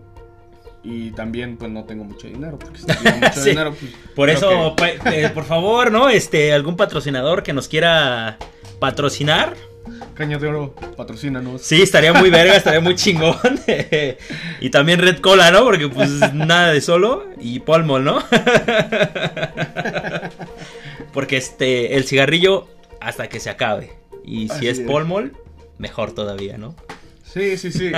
[0.84, 3.50] y también pues no tengo mucho dinero, porque si tuviera mucho Sí.
[3.52, 6.10] dinero, pues, Por eso, que- pa- eh, por favor, ¿no?
[6.10, 8.38] Este, algún patrocinador que nos quiera
[8.80, 9.56] patrocinar.
[10.14, 11.62] Caña de Oro, patrocínanos.
[11.62, 13.38] Sí, estaría muy verga, estaría muy chingón.
[14.62, 15.64] y también Red Cola, ¿no?
[15.64, 17.26] Porque pues nada de solo.
[17.40, 18.24] Y Polmol, ¿no?
[21.14, 22.68] Porque este, el cigarrillo
[23.02, 23.94] hasta que se acabe.
[24.24, 24.88] Y si Así es es.
[24.88, 25.34] Polmol,
[25.78, 26.76] mejor todavía, ¿no?
[27.24, 27.92] Sí, sí, sí.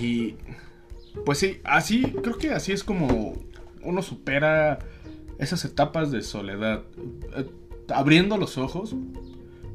[0.00, 0.36] y
[1.24, 3.36] pues sí, así, creo que así es como
[3.82, 4.78] uno supera
[5.38, 6.82] esas etapas de soledad.
[7.36, 7.46] Eh,
[7.88, 8.94] abriendo los ojos,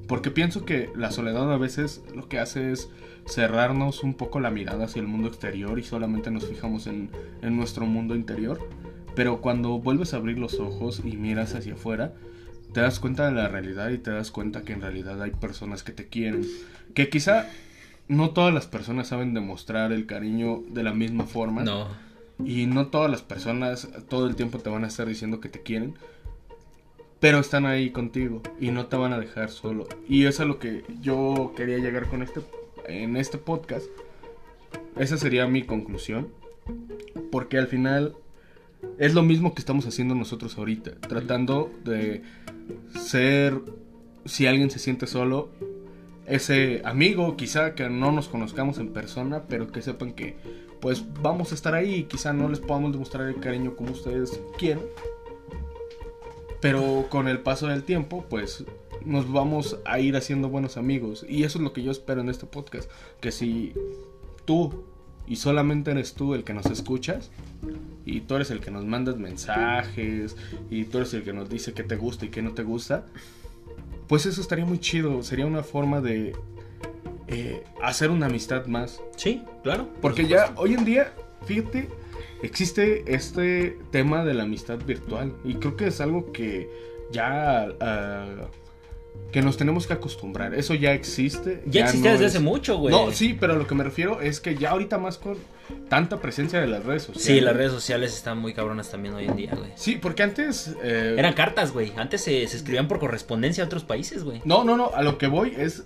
[0.07, 2.89] porque pienso que la soledad a veces lo que hace es
[3.27, 7.09] cerrarnos un poco la mirada hacia el mundo exterior y solamente nos fijamos en,
[7.41, 8.59] en nuestro mundo interior.
[9.15, 12.13] Pero cuando vuelves a abrir los ojos y miras hacia afuera,
[12.73, 15.81] te das cuenta de la realidad y te das cuenta que en realidad hay personas
[15.81, 16.45] que te quieren.
[16.93, 17.47] Que quizá
[18.07, 21.63] no todas las personas saben demostrar el cariño de la misma forma.
[21.63, 21.87] No.
[22.43, 25.61] Y no todas las personas todo el tiempo te van a estar diciendo que te
[25.61, 25.95] quieren.
[27.25, 29.87] Pero están ahí contigo y no te van a dejar solo.
[30.07, 32.41] Y eso es lo que yo quería llegar con este
[32.87, 33.87] en este podcast.
[34.95, 36.27] Esa sería mi conclusión.
[37.31, 38.13] Porque al final
[38.99, 40.99] es lo mismo que estamos haciendo nosotros ahorita.
[40.99, 42.21] Tratando de
[42.95, 43.59] ser,
[44.25, 45.49] si alguien se siente solo,
[46.27, 50.35] ese amigo, quizá que no nos conozcamos en persona, pero que sepan que
[50.79, 54.39] pues vamos a estar ahí y quizá no les podamos demostrar el cariño como ustedes
[54.59, 54.83] quieren.
[56.65, 58.63] Pero con el paso del tiempo, pues
[59.05, 61.23] nos vamos a ir haciendo buenos amigos.
[61.29, 62.89] Y eso es lo que yo espero en este podcast.
[63.19, 63.71] Que si
[64.45, 64.83] tú
[65.27, 67.29] y solamente eres tú el que nos escuchas,
[68.03, 70.37] y tú eres el que nos mandas mensajes,
[70.71, 73.05] y tú eres el que nos dice qué te gusta y qué no te gusta,
[74.07, 75.21] pues eso estaría muy chido.
[75.21, 76.35] Sería una forma de
[77.27, 79.03] eh, hacer una amistad más.
[79.17, 79.87] Sí, claro.
[80.01, 81.13] Porque ya hoy en día,
[81.45, 81.89] fíjate,
[82.45, 85.33] existe este tema de la amistad virtual.
[85.43, 86.69] Y creo que es algo que
[87.11, 87.67] ya...
[87.81, 88.47] ah,
[89.31, 90.53] que nos tenemos que acostumbrar.
[90.53, 91.61] Eso ya existe.
[91.65, 92.93] Ya, existe no desde es- hace mucho, güey.
[92.93, 95.37] No, sí, pero a lo que me refiero es que ya ahorita más con
[95.89, 97.25] tanta presencia de las redes sociales.
[97.25, 99.71] Sí, las redes sociales están muy cabronas también hoy en día, güey.
[99.75, 100.75] Sí, porque antes...
[100.83, 101.93] eh, Eran cartas, güey.
[101.95, 104.41] Antes se, se escribían por correspondencia a otros países, güey.
[104.45, 105.83] No, no, no, a lo que voy es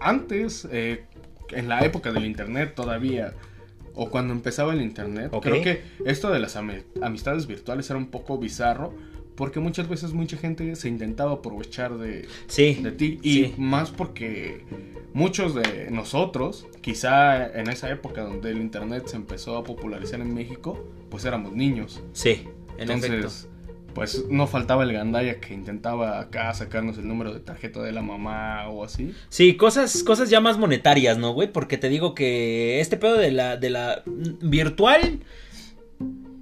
[0.00, 1.04] antes, eh,
[1.52, 3.32] en la época del internet todavía,
[3.96, 8.06] o cuando empezaba el internet, creo que esto de las ami- amistades virtuales era un
[8.06, 8.92] poco bizarro,
[9.34, 12.74] porque muchas veces mucha gente se intentaba aprovechar de, Sí.
[12.82, 13.54] de ti, y Sí.
[13.58, 14.64] más porque
[15.12, 20.32] muchos de nosotros, quizá en esa época donde el internet se empezó a popularizar en
[20.32, 22.02] México, pues éramos niños.
[22.12, 22.44] Sí,
[22.78, 23.28] en efecto.
[23.96, 28.02] Pues no faltaba el gandaya que intentaba acá sacarnos el número de tarjeta de la
[28.02, 29.14] mamá o así.
[29.30, 31.50] Sí, cosas, cosas ya más monetarias, ¿no, güey?
[31.50, 35.20] Porque te digo que este pedo de la, de la virtual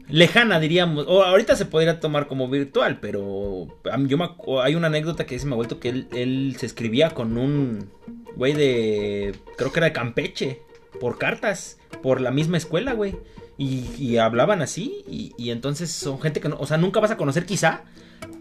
[0.08, 3.68] lejana, diríamos, o ahorita se podría tomar como virtual, pero
[4.08, 7.38] yo me, hay una anécdota que dice mi abuelito que él, él se escribía con
[7.38, 7.88] un
[8.34, 10.60] güey de, creo que era de Campeche,
[10.98, 13.14] por cartas, por la misma escuela, güey.
[13.56, 17.12] Y, y hablaban así, y, y entonces son gente que no, o sea, nunca vas
[17.12, 17.84] a conocer quizá,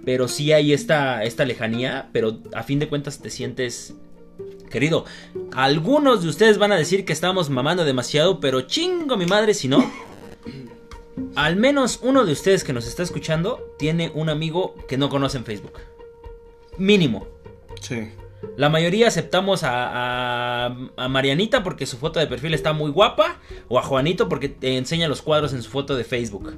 [0.05, 3.95] pero sí hay esta, esta lejanía, pero a fin de cuentas te sientes
[4.69, 5.05] querido.
[5.53, 9.67] Algunos de ustedes van a decir que estamos mamando demasiado, pero chingo mi madre si
[9.67, 9.91] no.
[11.35, 15.37] Al menos uno de ustedes que nos está escuchando tiene un amigo que no conoce
[15.37, 15.73] en Facebook.
[16.77, 17.27] Mínimo.
[17.81, 18.09] Sí.
[18.57, 23.39] La mayoría aceptamos a, a- a Marianita porque su foto de perfil está muy guapa.
[23.69, 26.55] O a Juanito porque te enseña los cuadros en su foto de Facebook.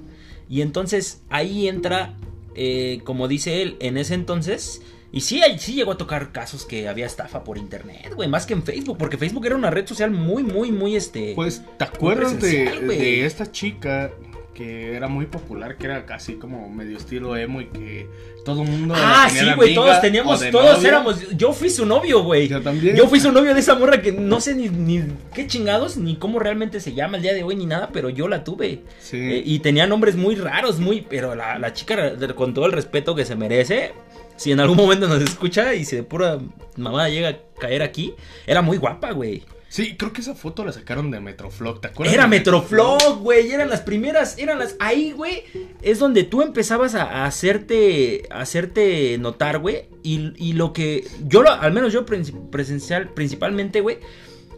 [0.50, 2.14] Y entonces ahí entra,
[2.56, 4.82] eh, como dice él, en ese entonces.
[5.12, 8.28] Y sí, ahí sí llegó a tocar casos que había estafa por internet, güey.
[8.28, 8.98] Más que en Facebook.
[8.98, 11.34] Porque Facebook era una red social muy, muy, muy este.
[11.36, 14.12] Pues, ¿te acuerdas de esta chica
[14.56, 18.08] que era muy popular, que era casi como medio estilo emo y que
[18.46, 18.94] todo el mundo...
[18.98, 22.48] Ah, sí, güey, todos teníamos, todos éramos, yo fui su novio, güey.
[22.48, 22.96] Yo también.
[22.96, 26.16] Yo fui su novio de esa morra que no sé ni, ni qué chingados, ni
[26.16, 28.82] cómo realmente se llama el día de hoy, ni nada, pero yo la tuve.
[29.00, 29.18] Sí.
[29.18, 33.14] Eh, y tenía nombres muy raros, muy, pero la, la chica, con todo el respeto
[33.14, 33.92] que se merece,
[34.38, 36.40] si en algún momento nos escucha y si de pura
[36.78, 38.14] mamá llega a caer aquí,
[38.48, 39.44] era muy guapa, güey.
[39.76, 42.14] Sí, creo que esa foto la sacaron de Metroflog, ¿te acuerdas?
[42.16, 45.44] Era Metroflog, güey, eran las primeras, eran las, ahí, güey,
[45.82, 51.06] es donde tú empezabas a, a hacerte, a hacerte notar, güey, y, y lo que,
[51.28, 53.98] yo, lo- al menos yo presencial, principalmente, güey,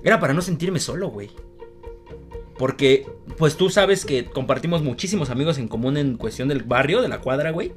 [0.03, 1.31] era para no sentirme solo, güey.
[2.59, 3.07] Porque,
[3.39, 7.21] pues tú sabes que compartimos muchísimos amigos en común en cuestión del barrio, de la
[7.21, 7.71] cuadra, güey.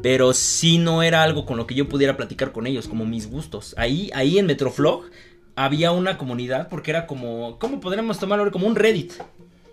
[0.00, 3.30] Pero sí no era algo con lo que yo pudiera platicar con ellos, como mis
[3.30, 3.74] gustos.
[3.76, 5.04] Ahí, ahí en Metroflog
[5.56, 8.42] había una comunidad, porque era como, ¿cómo podríamos tomarlo?
[8.42, 8.52] ahora?
[8.52, 9.12] Como un Reddit,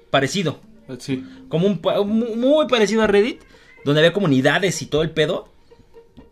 [0.09, 0.59] parecido.
[0.99, 1.23] Sí.
[1.49, 1.81] Como un,
[2.39, 3.41] muy parecido a Reddit,
[3.83, 5.49] donde había comunidades y todo el pedo.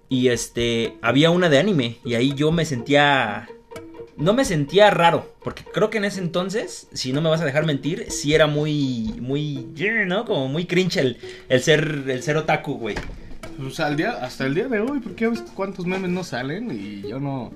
[0.07, 3.49] Y este, había una de anime, y ahí yo me sentía...
[4.17, 7.45] No me sentía raro, porque creo que en ese entonces, si no me vas a
[7.45, 9.67] dejar mentir, sí era muy, muy,
[10.07, 10.23] ¿no?
[10.23, 11.17] Como muy cringe el,
[11.49, 12.95] el ser, el ser otaku, güey.
[13.57, 16.71] Pues al día, hasta el día de hoy, porque ya ves cuántos memes no salen
[16.71, 17.51] y yo no...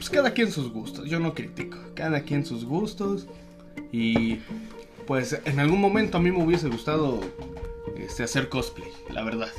[0.00, 1.76] Pues cada quien sus gustos, yo no critico.
[1.92, 3.26] Cada quien sus gustos.
[3.92, 4.36] Y
[5.06, 7.20] pues en algún momento a mí me hubiese gustado
[7.98, 9.50] este, hacer cosplay, la verdad.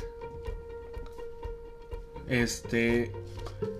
[2.28, 3.12] Este...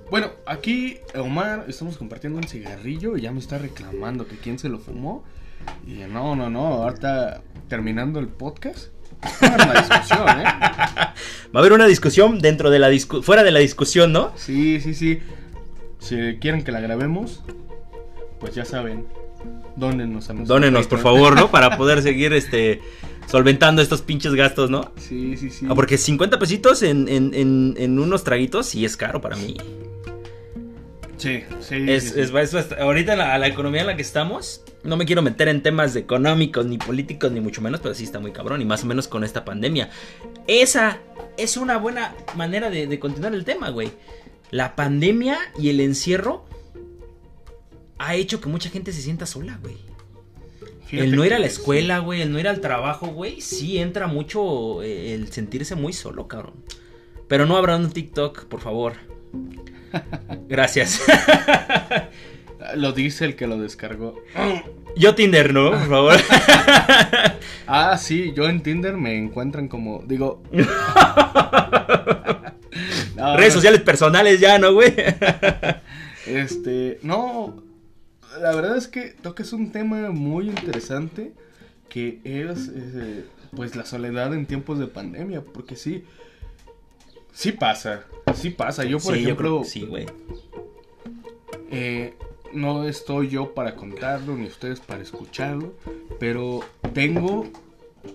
[0.09, 4.69] Bueno, aquí Omar estamos compartiendo un cigarrillo y ya me está reclamando que quién se
[4.69, 5.25] lo fumó.
[5.85, 8.93] Y no, no, no, ahorita terminando el podcast.
[9.43, 10.45] Va a haber una discusión, ¿eh?
[10.45, 11.15] Va
[11.55, 14.33] a haber una discusión dentro de la discu fuera de la discusión, ¿no?
[14.37, 15.21] Sí, sí, sí.
[16.03, 17.43] Si quieren que la grabemos,
[18.41, 19.07] pues ya saben.
[19.77, 20.49] Dónenos a nosotros.
[20.49, 21.51] Dónenos, por favor, ¿no?
[21.51, 22.81] Para poder seguir este
[23.27, 24.93] solventando estos pinches gastos, ¿no?
[24.97, 25.67] Sí, sí, sí.
[25.69, 29.57] Ah, porque 50 pesitos en, en, en, en unos traguitos sí es caro para mí.
[31.17, 31.77] Sí, sí.
[31.89, 32.21] Es, sí, sí.
[32.21, 35.49] es- es bast- ahorita la, la economía en la que estamos, no me quiero meter
[35.49, 38.83] en temas económicos, ni políticos, ni mucho menos, pero sí está muy cabrón, y más
[38.83, 39.89] o menos con esta pandemia.
[40.49, 40.99] Esa
[41.37, 43.91] es una buena manera de, de continuar el tema, güey.
[44.53, 46.45] La pandemia y el encierro
[47.99, 49.79] ha hecho que mucha gente se sienta sola, güey.
[50.87, 53.79] Fíjate El no ir a la escuela, güey, el no ir al trabajo, güey, sí
[53.79, 56.53] entra mucho eh, el sentirse muy solo, cabrón.
[57.29, 58.93] Pero no habrá un TikTok, por favor.
[60.49, 61.01] Gracias.
[62.77, 64.23] Lo dice el que lo descargó.
[64.97, 65.71] Yo Tinder, ¿no?
[65.71, 66.17] Por favor.
[67.67, 70.03] Ah, sí, yo en Tinder me encuentran como.
[70.05, 70.43] Digo.
[73.37, 74.93] Redes sociales personales ya, ¿no, güey?
[76.27, 76.99] Este.
[77.03, 77.63] No.
[78.41, 81.33] La verdad es que tocas un tema muy interesante.
[81.89, 86.05] que es eh, pues la soledad en tiempos de pandemia, porque sí,
[87.35, 88.05] sí pasa,
[88.35, 88.85] sí pasa.
[88.85, 90.07] Yo, por Sí, ejemplo, sí, güey.
[91.71, 92.15] eh,
[92.55, 95.75] no estoy yo para contarlo, ni ustedes para escucharlo,
[96.19, 96.61] pero
[96.95, 97.47] tengo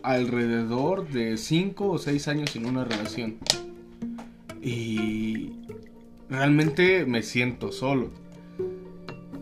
[0.04, 3.38] alrededor de 5 o 6 años sin una relación.
[4.62, 5.52] Y
[6.30, 8.12] realmente me siento solo.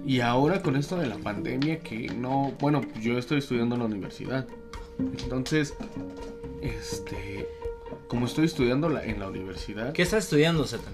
[0.05, 3.87] Y ahora con esto de la pandemia que no, bueno, yo estoy estudiando en la
[3.87, 4.47] universidad.
[4.99, 5.73] Entonces,
[6.61, 7.47] este,
[8.07, 10.93] como estoy estudiando en la universidad, ¿Qué estás estudiando, Satan?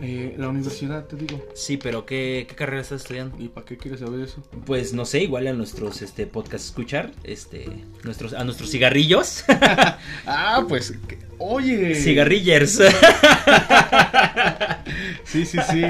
[0.00, 3.36] Eh, la universidad te digo, Sí, pero ¿qué, qué carrera estás estudiando?
[3.42, 4.42] ¿y para qué quieres saber eso?
[4.64, 7.68] Pues no sé, igual a nuestros este podcast escuchar, este,
[8.04, 9.44] nuestros, a nuestros cigarrillos,
[10.26, 11.94] Ah, pues, que- oye.
[11.94, 12.80] cigarrillers.
[15.24, 15.82] Sí, sí, sí.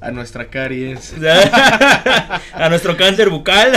[0.00, 1.14] A nuestra caries.
[2.52, 3.72] a nuestro cáncer bucal.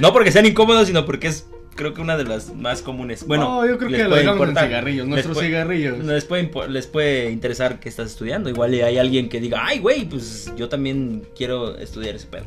[0.00, 1.46] no porque sean incómodos, sino porque es
[1.78, 3.26] creo que una de las más comunes.
[3.26, 4.66] Bueno, no, yo creo les que lo puede en importar.
[4.66, 5.98] cigarrillos, Les nuestros puede- cigarrillos.
[6.04, 8.50] Les puede, les puede interesar que estás estudiando.
[8.50, 12.44] Igual hay alguien que diga, ay, güey, pues yo también quiero estudiar ese pedo.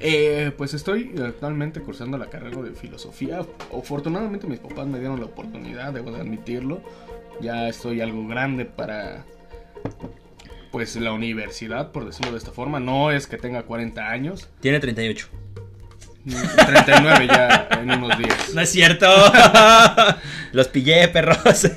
[0.00, 3.40] Eh, pues estoy actualmente cursando la carrera de filosofía.
[3.72, 6.82] Afortunadamente mis papás me dieron la oportunidad, debo de admitirlo.
[7.40, 9.24] Ya estoy algo grande para
[10.72, 12.80] pues la universidad, por decirlo de esta forma.
[12.80, 15.28] No es que tenga 40 años, Tiene 38.
[16.24, 18.54] 39 ya en unos días.
[18.54, 19.06] No es cierto.
[20.52, 21.70] Los pillé, perros.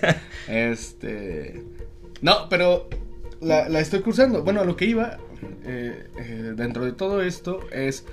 [0.48, 1.64] Este.
[2.22, 2.90] No, pero
[3.42, 4.44] la, la estoy cursando.
[4.44, 5.18] Bueno, a lo que iba
[5.64, 8.06] eh, eh, dentro de todo esto es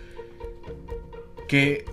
[1.48, 1.84] que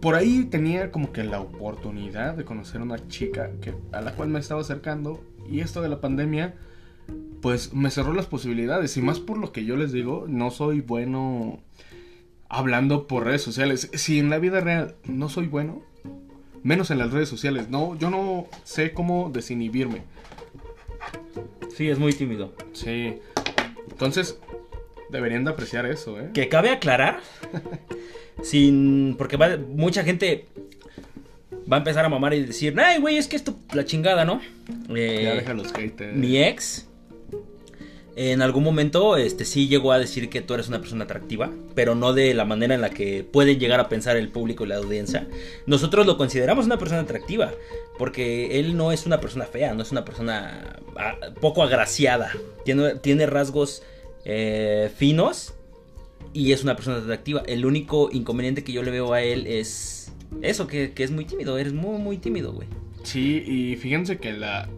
[0.00, 4.14] por ahí tenía como que la oportunidad de conocer a una chica que, a la
[4.14, 6.54] cual me estaba acercando y esto de la pandemia
[7.40, 10.80] pues me cerró las posibilidades y más por lo que yo les digo, no soy
[10.80, 11.60] bueno
[12.58, 13.90] hablando por redes sociales.
[13.94, 15.82] Si en la vida real no soy bueno,
[16.62, 17.68] menos en las redes sociales.
[17.68, 20.02] No, yo no sé cómo desinhibirme.
[21.76, 22.54] Sí, es muy tímido.
[22.72, 23.18] Sí.
[23.90, 24.38] Entonces,
[25.10, 26.30] deberían de apreciar eso, ¿eh?
[26.32, 27.20] Que cabe aclarar,
[28.42, 30.46] sin porque va, mucha gente
[31.70, 34.40] va a empezar a mamar y decir, ay, güey, es que esto la chingada, ¿no?
[34.94, 36.16] Eh, Ya deja los haters.
[36.16, 36.88] mi ex
[38.16, 41.94] en algún momento este sí llegó a decir que tú eres una persona atractiva, pero
[41.94, 44.76] no de la manera en la que pueden llegar a pensar el público y la
[44.76, 45.26] audiencia.
[45.66, 47.52] Nosotros lo consideramos una persona atractiva,
[47.98, 52.30] porque él no es una persona fea, no es una persona ah, poco agraciada.
[52.64, 53.82] Tiene, tiene rasgos
[54.24, 55.54] eh, finos
[56.32, 57.42] y es una persona atractiva.
[57.46, 61.24] El único inconveniente que yo le veo a él es eso, que, que es muy
[61.24, 62.68] tímido, eres muy, muy tímido, güey.
[63.02, 64.68] Sí, y fíjense que la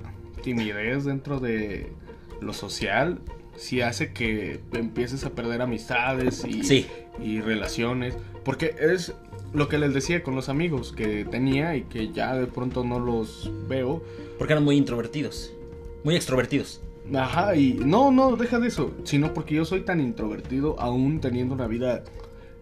[0.43, 1.93] timidez dentro de
[2.41, 3.19] lo social
[3.57, 6.87] sí hace que empieces a perder amistades y, Sí.
[7.23, 8.17] y relaciones.
[8.45, 9.15] Porque es
[9.55, 12.99] lo que les decía con los amigos que tenía y que ya de pronto no
[13.01, 14.03] los veo.
[14.39, 15.53] Porque eran muy introvertidos,
[16.05, 16.81] muy extrovertidos.
[17.15, 21.55] Ajá, y no, no, deja de eso, sino porque yo soy tan introvertido aún teniendo
[21.55, 22.03] una vida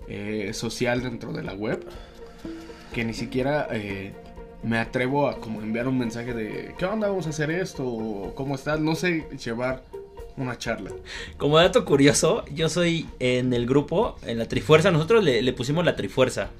[0.06, 1.82] eh, social dentro de la web
[2.92, 4.12] que ni siquiera eh,
[4.64, 7.08] me atrevo a como enviar un mensaje de ¿qué onda?
[7.08, 8.80] Vamos a hacer esto, o ¿cómo estás?
[8.80, 9.84] No sé, llevar
[10.36, 10.90] una charla.
[11.36, 15.84] Como dato curioso, yo soy en el grupo, en la Trifuerza, nosotros le, le pusimos
[15.84, 16.50] la Trifuerza.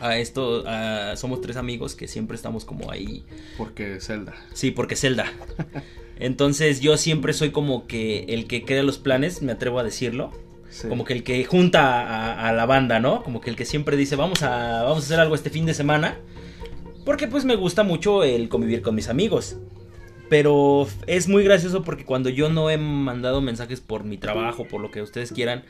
[0.00, 3.24] A esto, a- somos tres amigos que siempre estamos como ahí.
[3.56, 4.34] Porque Zelda.
[4.52, 5.32] Sí, porque Zelda.
[6.18, 10.32] Entonces yo siempre soy como que el que crea los planes, me atrevo a decirlo.
[10.70, 10.88] Sí.
[10.88, 13.22] Como que el que junta a, a la banda, ¿no?
[13.22, 15.74] Como que el que siempre dice, vamos a, vamos a hacer algo este fin de
[15.74, 16.16] semana.
[17.06, 19.56] Porque pues me gusta mucho el convivir con mis amigos.
[20.28, 24.80] Pero es muy gracioso porque cuando yo no he mandado mensajes por mi trabajo, por
[24.80, 25.64] lo que ustedes quieran,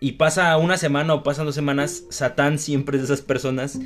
[0.00, 3.78] y pasa una semana o pasan dos semanas, Satán siempre es de esas personas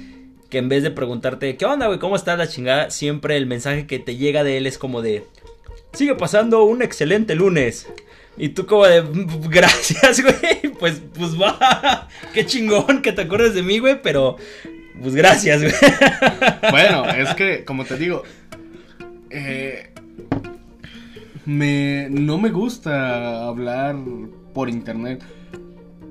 [0.48, 1.98] que en vez de preguntarte, ¿qué onda, güey?
[1.98, 2.90] ¿Cómo estás la chingada?
[2.90, 5.24] Siempre el mensaje que te llega de él es como de,
[5.92, 7.88] sigue pasando un excelente lunes.
[8.36, 10.72] Y tú como de, "Mm, gracias, güey.
[10.78, 12.08] Pues, pues va.
[12.34, 14.00] Qué chingón que te acuerdes de mí, güey.
[14.02, 14.36] Pero,
[15.00, 15.72] pues gracias, güey.
[16.70, 18.22] Bueno, es que, como te digo,
[19.30, 19.90] eh,
[21.46, 23.96] me, no me gusta hablar
[24.52, 25.22] por internet.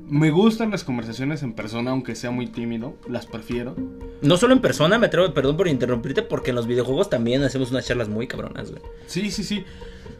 [0.07, 3.75] Me gustan las conversaciones en persona, aunque sea muy tímido, las prefiero.
[4.21, 7.71] No solo en persona, me atrevo, perdón por interrumpirte, porque en los videojuegos también hacemos
[7.71, 8.84] unas charlas muy cabronas, güey.
[9.07, 9.63] Sí, sí, sí.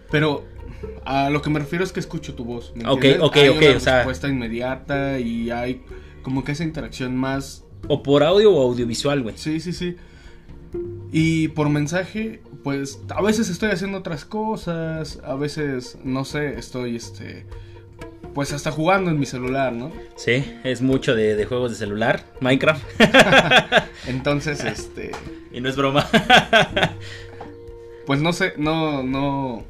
[0.09, 0.45] Pero
[1.05, 2.74] a lo que me refiero es que escucho tu voz.
[2.76, 3.22] ¿me Ok, entiendes?
[3.22, 5.84] ok, hay ok, una o sea- respuesta inmediata y hay
[6.24, 7.62] como que esa interacción más.
[7.88, 9.38] O por audio o audiovisual, güey.
[9.38, 9.97] Sí, sí, sí.
[11.11, 16.95] Y por mensaje, pues a veces estoy haciendo otras cosas, a veces, no sé, estoy
[16.95, 17.45] este
[18.34, 19.91] pues hasta jugando en mi celular, ¿no?
[20.15, 22.84] Sí, es mucho de, de juegos de celular, Minecraft.
[24.07, 25.11] Entonces, este,
[25.51, 26.09] y no es broma.
[28.07, 29.63] pues no sé, no, no.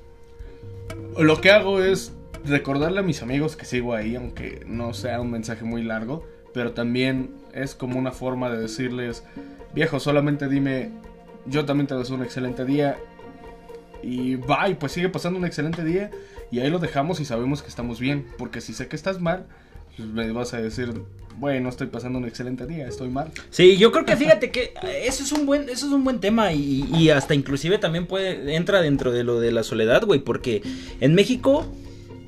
[1.18, 2.14] Lo que hago es
[2.46, 6.74] recordarle a mis amigos que sigo ahí, aunque no sea un mensaje muy largo, pero
[6.74, 9.24] también es como una forma de decirles,
[9.74, 10.92] viejo, solamente dime,
[11.46, 12.98] yo también te deseo un excelente día.
[14.02, 16.12] Y bye, pues sigue pasando un excelente día
[16.52, 19.46] y ahí lo dejamos y sabemos que estamos bien, porque si sé que estás mal,
[19.96, 20.94] pues me vas a decir,
[21.38, 23.32] bueno, estoy pasando un excelente día, estoy mal.
[23.50, 24.74] Sí, yo creo que fíjate que
[25.06, 28.56] eso es un buen, eso es un buen tema y, y hasta inclusive también puede,
[28.56, 30.62] entra dentro de lo de la soledad, güey, porque
[31.00, 31.66] en México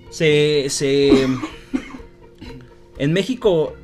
[0.10, 1.28] se, se,
[2.98, 3.76] en México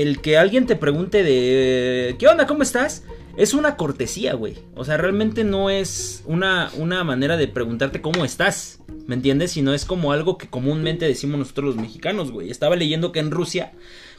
[0.00, 2.46] el que alguien te pregunte de, ¿qué onda?
[2.46, 3.04] ¿Cómo estás?
[3.36, 4.56] Es una cortesía, güey.
[4.74, 8.80] O sea, realmente no es una, una manera de preguntarte cómo estás.
[9.06, 9.52] ¿Me entiendes?
[9.52, 12.50] Sino es como algo que comúnmente decimos nosotros los mexicanos, güey.
[12.50, 13.72] Estaba leyendo que en Rusia,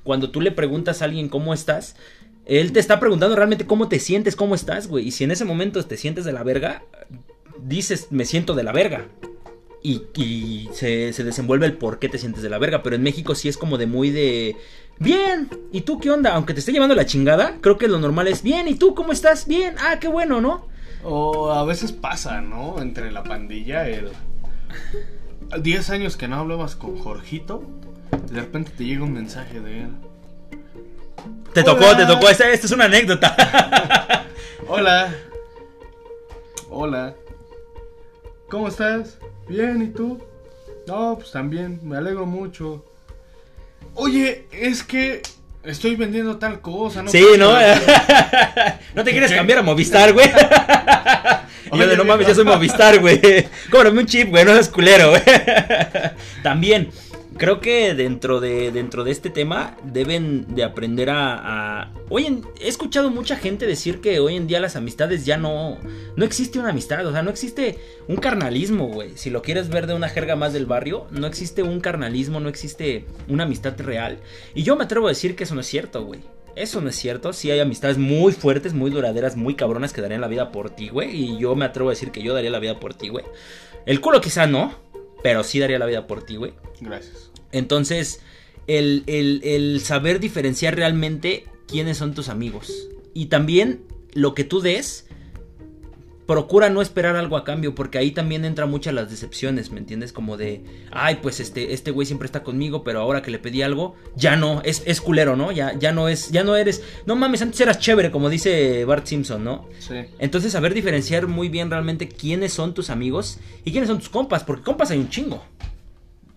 [0.04, 1.96] cuando tú le preguntas a alguien cómo estás,
[2.46, 5.08] él te está preguntando realmente cómo te sientes, cómo estás, güey.
[5.08, 6.84] Y si en ese momento te sientes de la verga,
[7.64, 9.08] dices, me siento de la verga.
[9.82, 12.84] Y, y se, se, desenvuelve el por qué te sientes de la verga.
[12.84, 14.56] Pero en México sí es como de muy de...
[14.98, 16.34] Bien, ¿y tú qué onda?
[16.34, 19.12] Aunque te esté llevando la chingada, creo que lo normal es bien, ¿y tú cómo
[19.12, 19.46] estás?
[19.48, 20.68] Bien, ah, qué bueno, ¿no?
[21.04, 22.82] O a veces pasa, ¿no?
[22.82, 24.12] Entre la pandilla, el...
[25.62, 27.64] 10 años que no hablabas con Jorgito,
[28.32, 29.90] de repente te llega un mensaje de él.
[31.54, 31.72] Te Hola.
[31.74, 33.36] tocó, te tocó, esta, esta es una anécdota.
[34.68, 35.14] Hola.
[36.70, 37.16] Hola.
[38.50, 39.20] ¿Cómo estás?
[39.48, 40.20] Bien, ¿y tú?
[40.88, 42.84] No, pues también, me alegro mucho.
[43.96, 45.22] Oye, es que
[45.64, 47.10] estoy vendiendo tal cosa, ¿no?
[47.10, 47.54] Sí, ¿no?
[48.96, 49.38] no te quieres ¿Qué?
[49.38, 50.28] cambiar a Movistar, güey.
[51.72, 53.20] y yo de no mames, yo soy Movistar, güey.
[53.72, 55.22] Cóbrame un chip, güey, no seas culero, güey.
[56.44, 56.90] También,
[57.38, 61.84] creo que dentro de, dentro de este tema deben de aprender a...
[61.84, 61.92] a...
[62.12, 62.44] En...
[62.60, 65.78] he escuchado mucha gente decir que hoy en día las amistades ya no...
[66.16, 69.12] No existe una amistad, o sea, no existe un carnalismo, güey.
[69.16, 72.50] Si lo quieres ver de una jerga más del barrio, no existe un carnalismo, no
[72.50, 74.20] existe una amistad real.
[74.54, 76.22] Y yo me atrevo a decir que eso no es cierto, güey.
[76.56, 77.34] Eso no es cierto.
[77.34, 80.88] Sí hay amistades muy fuertes, muy duraderas, muy cabronas que darían la vida por ti,
[80.88, 81.14] güey.
[81.14, 83.26] Y yo me atrevo a decir que yo daría la vida por ti, güey.
[83.86, 84.74] El culo quizá no,
[85.24, 86.54] pero sí daría la vida por ti, güey.
[86.82, 87.32] Gracias.
[87.52, 88.22] Entonces,
[88.68, 92.90] el, el, el, saber diferenciar realmente quiénes son tus amigos.
[93.14, 95.05] Y también lo que tú des,
[96.26, 100.12] procura no esperar algo a cambio, porque ahí también entra muchas las decepciones, ¿me entiendes?
[100.12, 103.62] Como de, ay, pues este, este güey siempre está conmigo, pero ahora que le pedí
[103.62, 105.52] algo, ya no, es, es culero, ¿no?
[105.52, 109.06] Ya, ya no es, ya no eres, no mames, antes eras chévere, como dice Bart
[109.06, 109.68] Simpson, ¿no?
[109.80, 109.96] Sí.
[110.20, 114.44] Entonces, saber diferenciar muy bien realmente quiénes son tus amigos y quiénes son tus compas,
[114.44, 115.44] porque compas hay un chingo.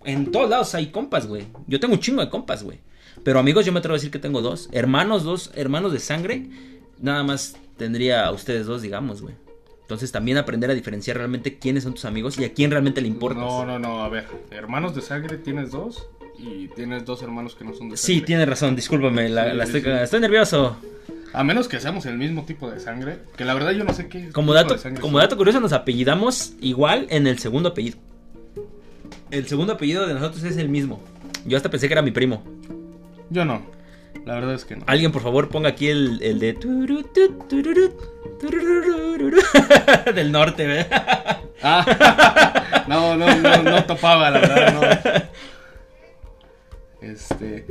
[0.05, 1.47] En todos lados hay compas, güey.
[1.67, 2.81] Yo tengo un chingo de compas, güey.
[3.25, 4.69] Pero amigos, yo me atrevo a decir que tengo dos.
[4.73, 6.49] Hermanos, dos hermanos de sangre.
[7.01, 9.35] Nada más tendría a ustedes dos, digamos, güey.
[9.89, 13.09] Entonces también aprender a diferenciar realmente quiénes son tus amigos y a quién realmente le
[13.09, 13.43] importas.
[13.43, 14.27] No, no, no, a ver.
[14.51, 16.07] Hermanos de sangre tienes dos
[16.39, 18.15] y tienes dos hermanos que no son de sangre.
[18.19, 19.89] Sí, tienes razón, discúlpame, la, Sí, la estoy, sí.
[19.89, 20.77] estoy nervioso.
[21.33, 24.09] A menos que seamos el mismo tipo de sangre, que la verdad yo no sé
[24.09, 25.21] qué Como tipo dato, de como son.
[25.23, 27.97] dato curioso, nos apellidamos igual en el segundo apellido.
[29.31, 31.01] El segundo apellido de nosotros es el mismo.
[31.47, 32.45] Yo hasta pensé que era mi primo.
[33.31, 33.63] Yo no.
[34.27, 34.85] La verdad es que no.
[34.87, 36.53] Alguien, por favor, ponga aquí el, el de...
[40.15, 40.87] Del norte, ¿ve?
[41.63, 45.29] Ah, no, no, no, no topaba, la verdad, no.
[47.01, 47.67] Este.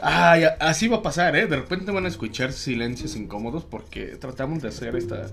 [0.00, 1.46] Ah, ya- así va a pasar, ¿eh?
[1.46, 5.28] De repente van a escuchar silencios incómodos porque tratamos de hacer esta.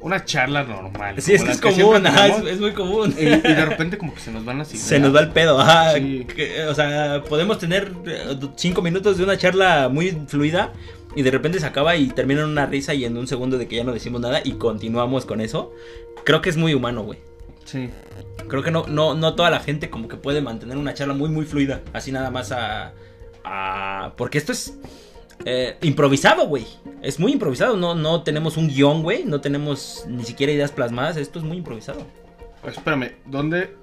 [0.00, 1.22] Una charla normal.
[1.22, 3.14] Sí, es que es común, ajá, es, muy común.
[3.16, 4.68] y, y de repente como que se nos van ideas.
[4.80, 5.94] Se nos va el pedo, ajá.
[5.94, 6.24] Sí.
[6.24, 10.72] Que, o sea, podemos tener eh, cinco minutos de una charla muy fluida
[11.14, 13.68] y de repente se acaba y termina en una risa y en un segundo de
[13.68, 15.72] que ya no decimos nada y continuamos con eso.
[16.24, 17.18] Creo que es muy humano, güey.
[17.64, 17.90] Sí.
[18.48, 21.28] Creo que no, no, no toda la gente como que puede mantener una charla muy,
[21.30, 21.80] muy fluida.
[21.92, 22.92] Así nada más a...
[23.44, 24.78] a- porque esto es
[25.44, 26.66] eh, improvisado, güey.
[27.02, 27.76] Es muy improvisado.
[27.76, 29.24] No, no tenemos un guion, güey.
[29.24, 31.16] No tenemos ni siquiera ideas plasmadas.
[31.16, 32.06] Esto es muy improvisado.
[32.66, 33.74] Espérame, ¿dónde?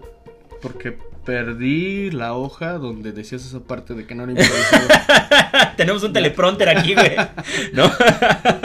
[0.61, 0.97] Porque
[1.29, 4.87] perdí la hoja donde decías esa parte de que no era improvisado.
[5.77, 7.11] Tenemos un teleprompter aquí, güey.
[7.73, 7.87] ¿No?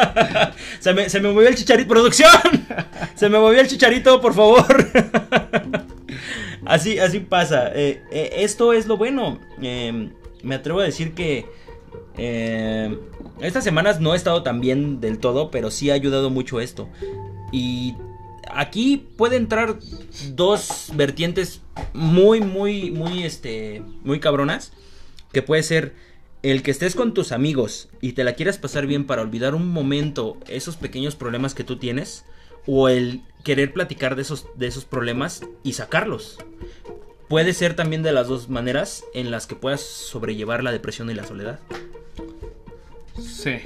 [0.80, 1.90] se, me, se me movió el chicharito.
[1.90, 2.30] ¡Producción!
[3.16, 4.64] Se me movió el chicharito, por favor.
[6.64, 7.68] así, así pasa.
[7.74, 9.40] Eh, eh, esto es lo bueno.
[9.60, 10.08] Eh,
[10.42, 11.44] me atrevo a decir que.
[12.16, 12.98] eh,
[13.42, 16.88] estas semanas no he estado tan bien del todo, pero sí ha ayudado mucho esto.
[17.52, 17.94] Y
[18.51, 19.78] aquí puede entrar
[20.32, 21.61] dos vertientes
[21.92, 24.72] muy, muy, muy, este, muy cabronas.
[25.32, 25.95] Que puede ser
[26.42, 29.68] el que estés con tus amigos y te la quieras pasar bien para olvidar un
[29.68, 32.24] momento esos pequeños problemas que tú tienes.
[32.66, 36.38] O el querer platicar de esos, de esos problemas y sacarlos.
[37.28, 41.14] Puede ser también de las dos maneras en las que puedas sobrellevar la depresión y
[41.14, 41.61] la soledad.
[43.20, 43.59] Sí.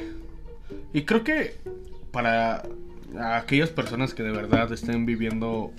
[0.93, 1.57] Y creo que
[2.11, 2.63] para
[3.17, 5.73] aquellas personas que de verdad estén viviendo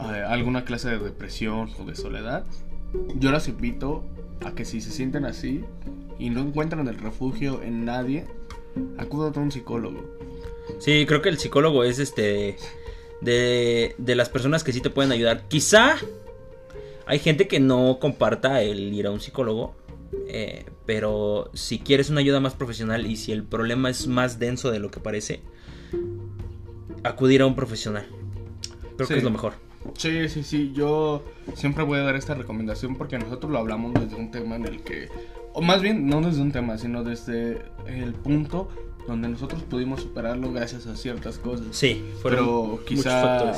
[0.00, 2.44] eh, alguna clase de depresión o de soledad,
[3.16, 4.04] yo las invito
[4.44, 5.64] a que si se sienten así
[6.18, 8.26] y no encuentran el refugio en nadie,
[8.98, 10.02] acudan a un psicólogo.
[10.78, 12.56] Sí, creo que el psicólogo es este
[13.20, 15.48] de, de las personas que sí te pueden ayudar.
[15.48, 15.96] Quizá
[17.06, 19.74] hay gente que no comparta el ir a un psicólogo,
[20.28, 24.70] eh, pero si quieres una ayuda más profesional y si el problema es más denso
[24.70, 25.40] de lo que parece,
[27.04, 28.06] acudir a un profesional.
[28.96, 29.54] Creo que es lo mejor.
[29.96, 30.72] Sí, sí, sí.
[30.74, 31.24] Yo
[31.54, 34.82] siempre voy a dar esta recomendación porque nosotros lo hablamos desde un tema en el
[34.82, 35.08] que,
[35.52, 38.68] o más bien no desde un tema, sino desde el punto
[39.06, 41.66] donde nosotros pudimos superarlo gracias a ciertas cosas.
[41.72, 43.52] Sí, pero quizá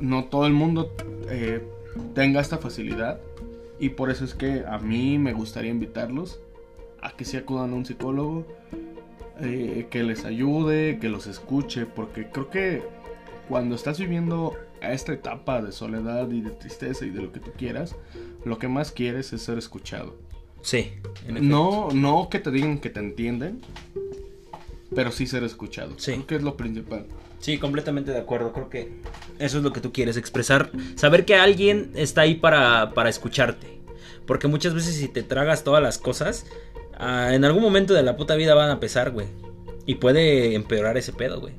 [0.00, 0.92] no todo el mundo
[1.28, 1.64] eh,
[2.14, 3.20] tenga esta facilidad
[3.78, 6.40] y por eso es que a mí me gustaría invitarlos
[7.00, 8.46] a que se acudan a un psicólogo,
[9.40, 12.82] eh, que les ayude, que los escuche, porque creo que
[13.48, 17.40] cuando estás viviendo a esta etapa de soledad y de tristeza y de lo que
[17.40, 17.96] tú quieras,
[18.44, 20.16] lo que más quieres es ser escuchado.
[20.62, 20.92] Sí.
[21.28, 23.60] no, no que te digan que te entienden,
[24.94, 25.94] pero sí ser escuchado.
[25.98, 26.12] Sí.
[26.12, 27.06] Creo que es lo principal.
[27.40, 28.52] Sí, completamente de acuerdo.
[28.52, 28.92] Creo que
[29.40, 30.70] eso es lo que tú quieres expresar.
[30.94, 33.80] Saber que alguien está ahí para, para escucharte.
[34.26, 36.46] Porque muchas veces si te tragas todas las cosas,
[36.98, 39.26] ah, en algún momento de la puta vida van a pesar, güey.
[39.86, 41.54] Y puede empeorar ese pedo, güey.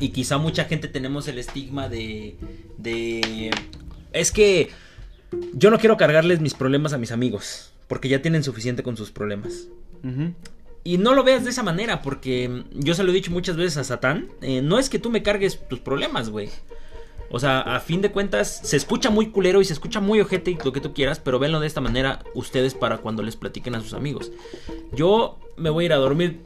[0.00, 2.36] Y quizá mucha gente tenemos el estigma de,
[2.76, 3.50] de...
[4.12, 4.70] Es que
[5.54, 7.72] yo no quiero cargarles mis problemas a mis amigos.
[7.88, 9.68] Porque ya tienen suficiente con sus problemas.
[10.84, 13.78] Y no lo veas de esa manera, porque yo se lo he dicho muchas veces
[13.78, 14.28] a Satán.
[14.42, 16.50] Eh, no es que tú me cargues tus problemas, güey.
[17.30, 20.52] O sea, a fin de cuentas, se escucha muy culero y se escucha muy ojete
[20.52, 23.74] y lo que tú quieras, pero venlo de esta manera ustedes para cuando les platiquen
[23.74, 24.30] a sus amigos.
[24.92, 26.42] Yo me voy a ir a dormir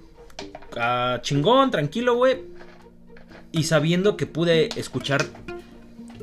[0.77, 2.43] a chingón, tranquilo, güey.
[3.53, 5.25] Y sabiendo que pude escuchar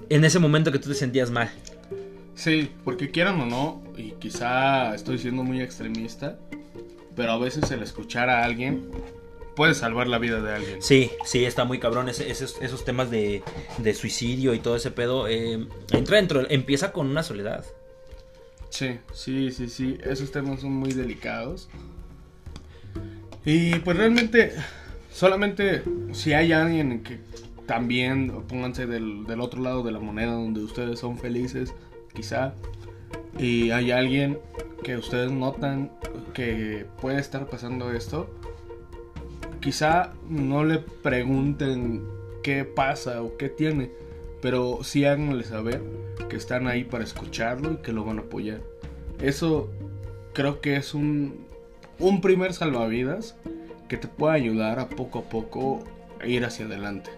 [0.10, 1.49] en ese momento que tú te sentías mal.
[2.36, 6.38] Sí, porque quieran o no, y quizá estoy siendo muy extremista,
[7.16, 8.89] pero a veces el escuchar a alguien
[9.56, 10.82] puede salvar la vida de alguien.
[10.82, 13.41] Sí, sí, está muy cabrón esos, temas de,
[13.93, 15.28] suicidio y todo ese pedo.
[15.28, 17.66] Eh, entra dentro, empieza con una soledad.
[18.70, 21.70] Sí, sí, sí, sí, esos temas son muy delicados.
[23.45, 24.53] Y pues realmente,
[25.12, 27.20] solamente si hay alguien que
[27.66, 31.74] también pónganse del, del otro lado de la moneda donde ustedes son felices,
[32.14, 32.53] quizá,
[33.38, 34.39] y hay alguien
[34.84, 35.91] que ustedes notan
[36.34, 38.30] que puede estar pasando esto,
[39.66, 42.07] quizá no le pregunten
[42.43, 43.89] qué pasa o qué tiene,
[44.39, 45.82] pero sí háganle saber
[46.30, 48.61] que están ahí para escucharlo y que lo van a apoyar.
[49.20, 49.72] Eso
[50.34, 51.47] creo que es un,
[51.97, 53.38] un primer salvavidas
[53.89, 55.84] que te puede ayudar a poco a poco
[56.22, 57.09] a ir hacia adelante.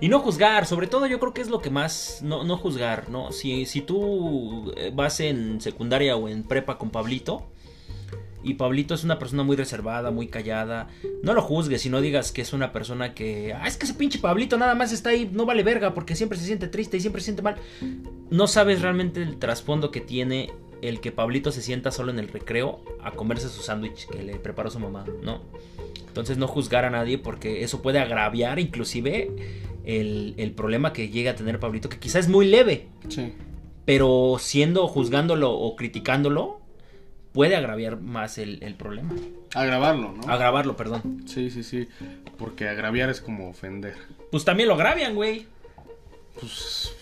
[0.00, 3.10] Y no juzgar, sobre todo yo creo que es lo que más, no, no juzgar,
[3.10, 3.30] ¿no?
[3.30, 7.50] Si, si tú eh, vas en secundaria o en prepa con Pablito,
[8.42, 10.88] y Pablito es una persona muy reservada, muy callada.
[11.22, 13.52] No lo juzgues y no digas que es una persona que.
[13.54, 16.38] Ah, es que ese pinche Pablito nada más está ahí, no vale verga porque siempre
[16.38, 17.56] se siente triste y siempre se siente mal.
[18.30, 22.28] No sabes realmente el trasfondo que tiene el que Pablito se sienta solo en el
[22.28, 25.42] recreo a comerse su sándwich que le preparó su mamá, ¿no?
[26.06, 29.30] Entonces no juzgar a nadie porque eso puede agraviar inclusive
[29.84, 32.88] el, el problema que llega a tener Pablito, que quizás es muy leve.
[33.08, 33.34] Sí.
[33.84, 36.59] Pero siendo, juzgándolo o criticándolo,
[37.32, 39.14] puede agraviar más el, el, problema.
[39.54, 40.32] Agravarlo, ¿no?
[40.32, 41.24] Agravarlo, perdón.
[41.26, 41.88] Sí, sí, sí.
[42.38, 43.94] Porque agraviar es como ofender.
[44.30, 45.46] Pues también lo agravian, güey.
[46.34, 46.94] Pues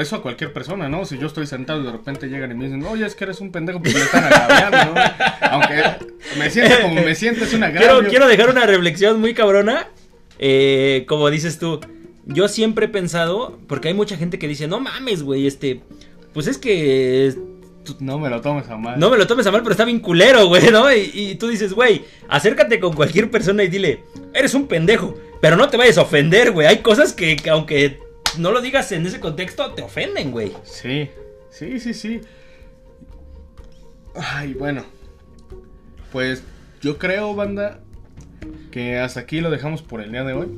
[0.00, 1.04] eso a cualquier persona, ¿no?
[1.04, 3.40] Si yo estoy sentado y de repente llegan y me dicen, oye, es que eres
[3.40, 5.00] un pendejo, pues me están agraviando, ¿no?
[5.50, 5.82] Aunque
[6.38, 9.88] me siento como me siento, es una quiero, quiero dejar una reflexión muy cabrona.
[10.38, 11.80] Eh, como dices tú,
[12.26, 15.80] yo siempre he pensado, porque hay mucha gente que dice, no mames, güey, este,
[16.32, 17.34] pues es que
[18.00, 18.98] no me lo tomes a mal.
[18.98, 20.92] No me lo tomes a mal, pero está bien culero, güey, ¿no?
[20.92, 25.68] Y, tú dices, güey, acércate con cualquier persona y dile, eres un pendejo, pero no
[25.68, 26.66] te vayas a ofender, güey.
[26.66, 27.98] Hay cosas que, aunque
[28.38, 30.52] no lo digas en ese contexto, te ofenden, güey.
[30.64, 31.10] Sí,
[31.50, 32.20] sí, sí, sí.
[34.14, 34.84] Ay, bueno.
[36.12, 36.42] Pues
[36.80, 37.80] yo creo, banda,
[38.70, 40.48] que hasta aquí lo dejamos por el día de hoy.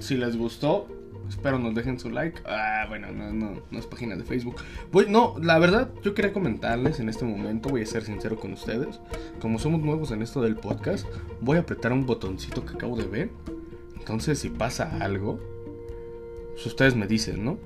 [0.00, 0.88] Si les gustó,
[1.28, 2.42] Espero nos dejen su like.
[2.46, 4.56] Ah, bueno, no, no, no es página de Facebook.
[4.92, 8.52] Voy, no, la verdad, yo quería comentarles en este momento, voy a ser sincero con
[8.52, 9.00] ustedes.
[9.40, 11.06] Como somos nuevos en esto del podcast,
[11.40, 13.30] voy a apretar un botoncito que acabo de ver.
[13.98, 15.40] Entonces, si pasa algo,
[16.52, 17.58] pues ustedes me dicen, ¿no?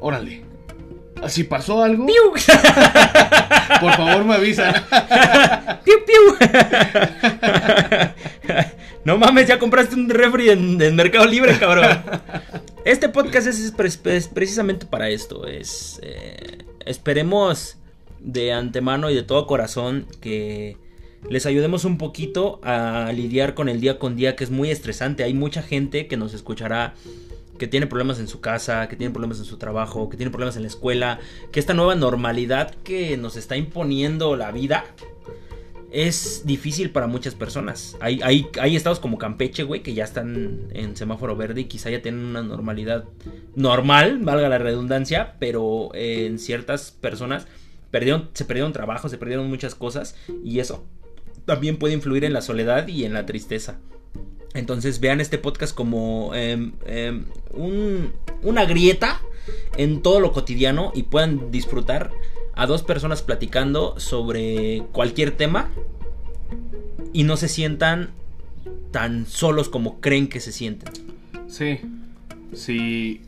[0.00, 0.44] Órale.
[1.26, 2.14] Si pasó algo, ¡Piu!
[3.80, 4.72] por favor me avisan.
[5.84, 6.48] ¡Piu, piu!
[9.08, 11.86] no mames, ya compraste un refri en, Mercado Libre, cabrón.
[12.84, 15.46] Este podcast es precisamente para esto.
[15.46, 17.78] Es, eh, esperemos
[18.20, 20.76] de antemano y de todo corazón que
[21.30, 25.24] les ayudemos un poquito a lidiar con el día con día que es muy estresante.
[25.24, 26.92] Hay mucha gente que nos escuchará
[27.58, 30.56] que tiene problemas en su casa, que tiene problemas en su trabajo, que tiene problemas
[30.56, 31.18] en la escuela,
[31.50, 34.84] que esta nueva normalidad que nos está imponiendo la vida
[35.90, 37.96] es difícil para muchas personas.
[38.00, 41.90] Hay, hay, hay estados como Campeche, güey, que ya están en semáforo verde y quizá
[41.90, 43.04] ya tienen una normalidad
[43.54, 47.46] normal, valga la redundancia, pero eh, en ciertas personas
[47.90, 50.14] perdieron, se perdieron trabajo, se perdieron muchas cosas
[50.44, 50.84] y eso
[51.46, 53.78] también puede influir en la soledad y en la tristeza.
[54.54, 58.12] Entonces vean este podcast como em, em, un-
[58.42, 59.20] una grieta
[59.76, 62.10] en todo lo cotidiano y puedan disfrutar
[62.58, 65.70] a dos personas platicando sobre cualquier tema
[67.12, 68.10] y no se sientan
[68.90, 70.92] tan solos como creen que se sienten.
[71.46, 71.78] Sí,
[72.52, 73.20] si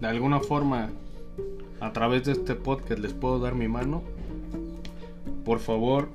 [0.00, 0.90] de alguna forma
[1.80, 4.02] a través de este podcast les puedo dar mi mano,
[5.46, 6.10] por favor,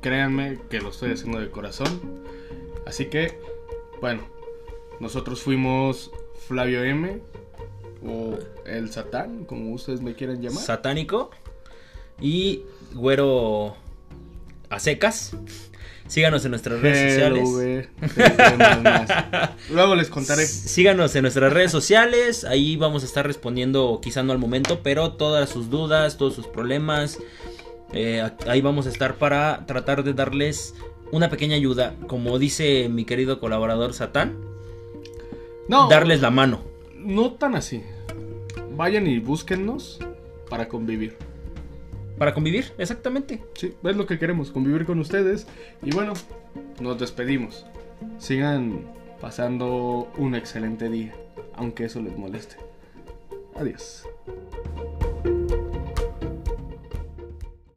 [0.00, 1.88] créanme que lo estoy haciendo de corazón.
[2.86, 3.36] Así que,
[4.00, 4.22] bueno,
[5.00, 6.12] nosotros fuimos
[6.46, 7.20] Flavio M
[8.06, 10.62] o el Satán, como ustedes me quieran llamar.
[10.62, 11.30] Satánico
[12.20, 12.62] y
[12.94, 13.76] güero
[14.70, 15.34] a secas.
[16.06, 17.48] Síganos en nuestras redes sociales.
[19.70, 20.46] Luego les contaré.
[20.46, 25.12] Síganos en nuestras redes sociales, ahí vamos a estar respondiendo quizá no al momento, pero
[25.12, 27.18] todas sus dudas, todos sus problemas,
[27.94, 30.74] eh, ahí vamos a estar para tratar de darles
[31.12, 34.38] una pequeña ayuda, como dice mi querido colaborador Satán,
[35.68, 36.71] No, darles la mano.
[37.04, 37.82] No tan así.
[38.76, 39.98] Vayan y búsquennos
[40.48, 41.16] para convivir.
[42.18, 43.42] Para convivir, exactamente.
[43.54, 45.46] Sí, es lo que queremos, convivir con ustedes.
[45.82, 46.12] Y bueno,
[46.80, 47.66] nos despedimos.
[48.18, 48.80] Sigan
[49.20, 51.14] pasando un excelente día,
[51.54, 52.56] aunque eso les moleste.
[53.54, 54.06] Adiós.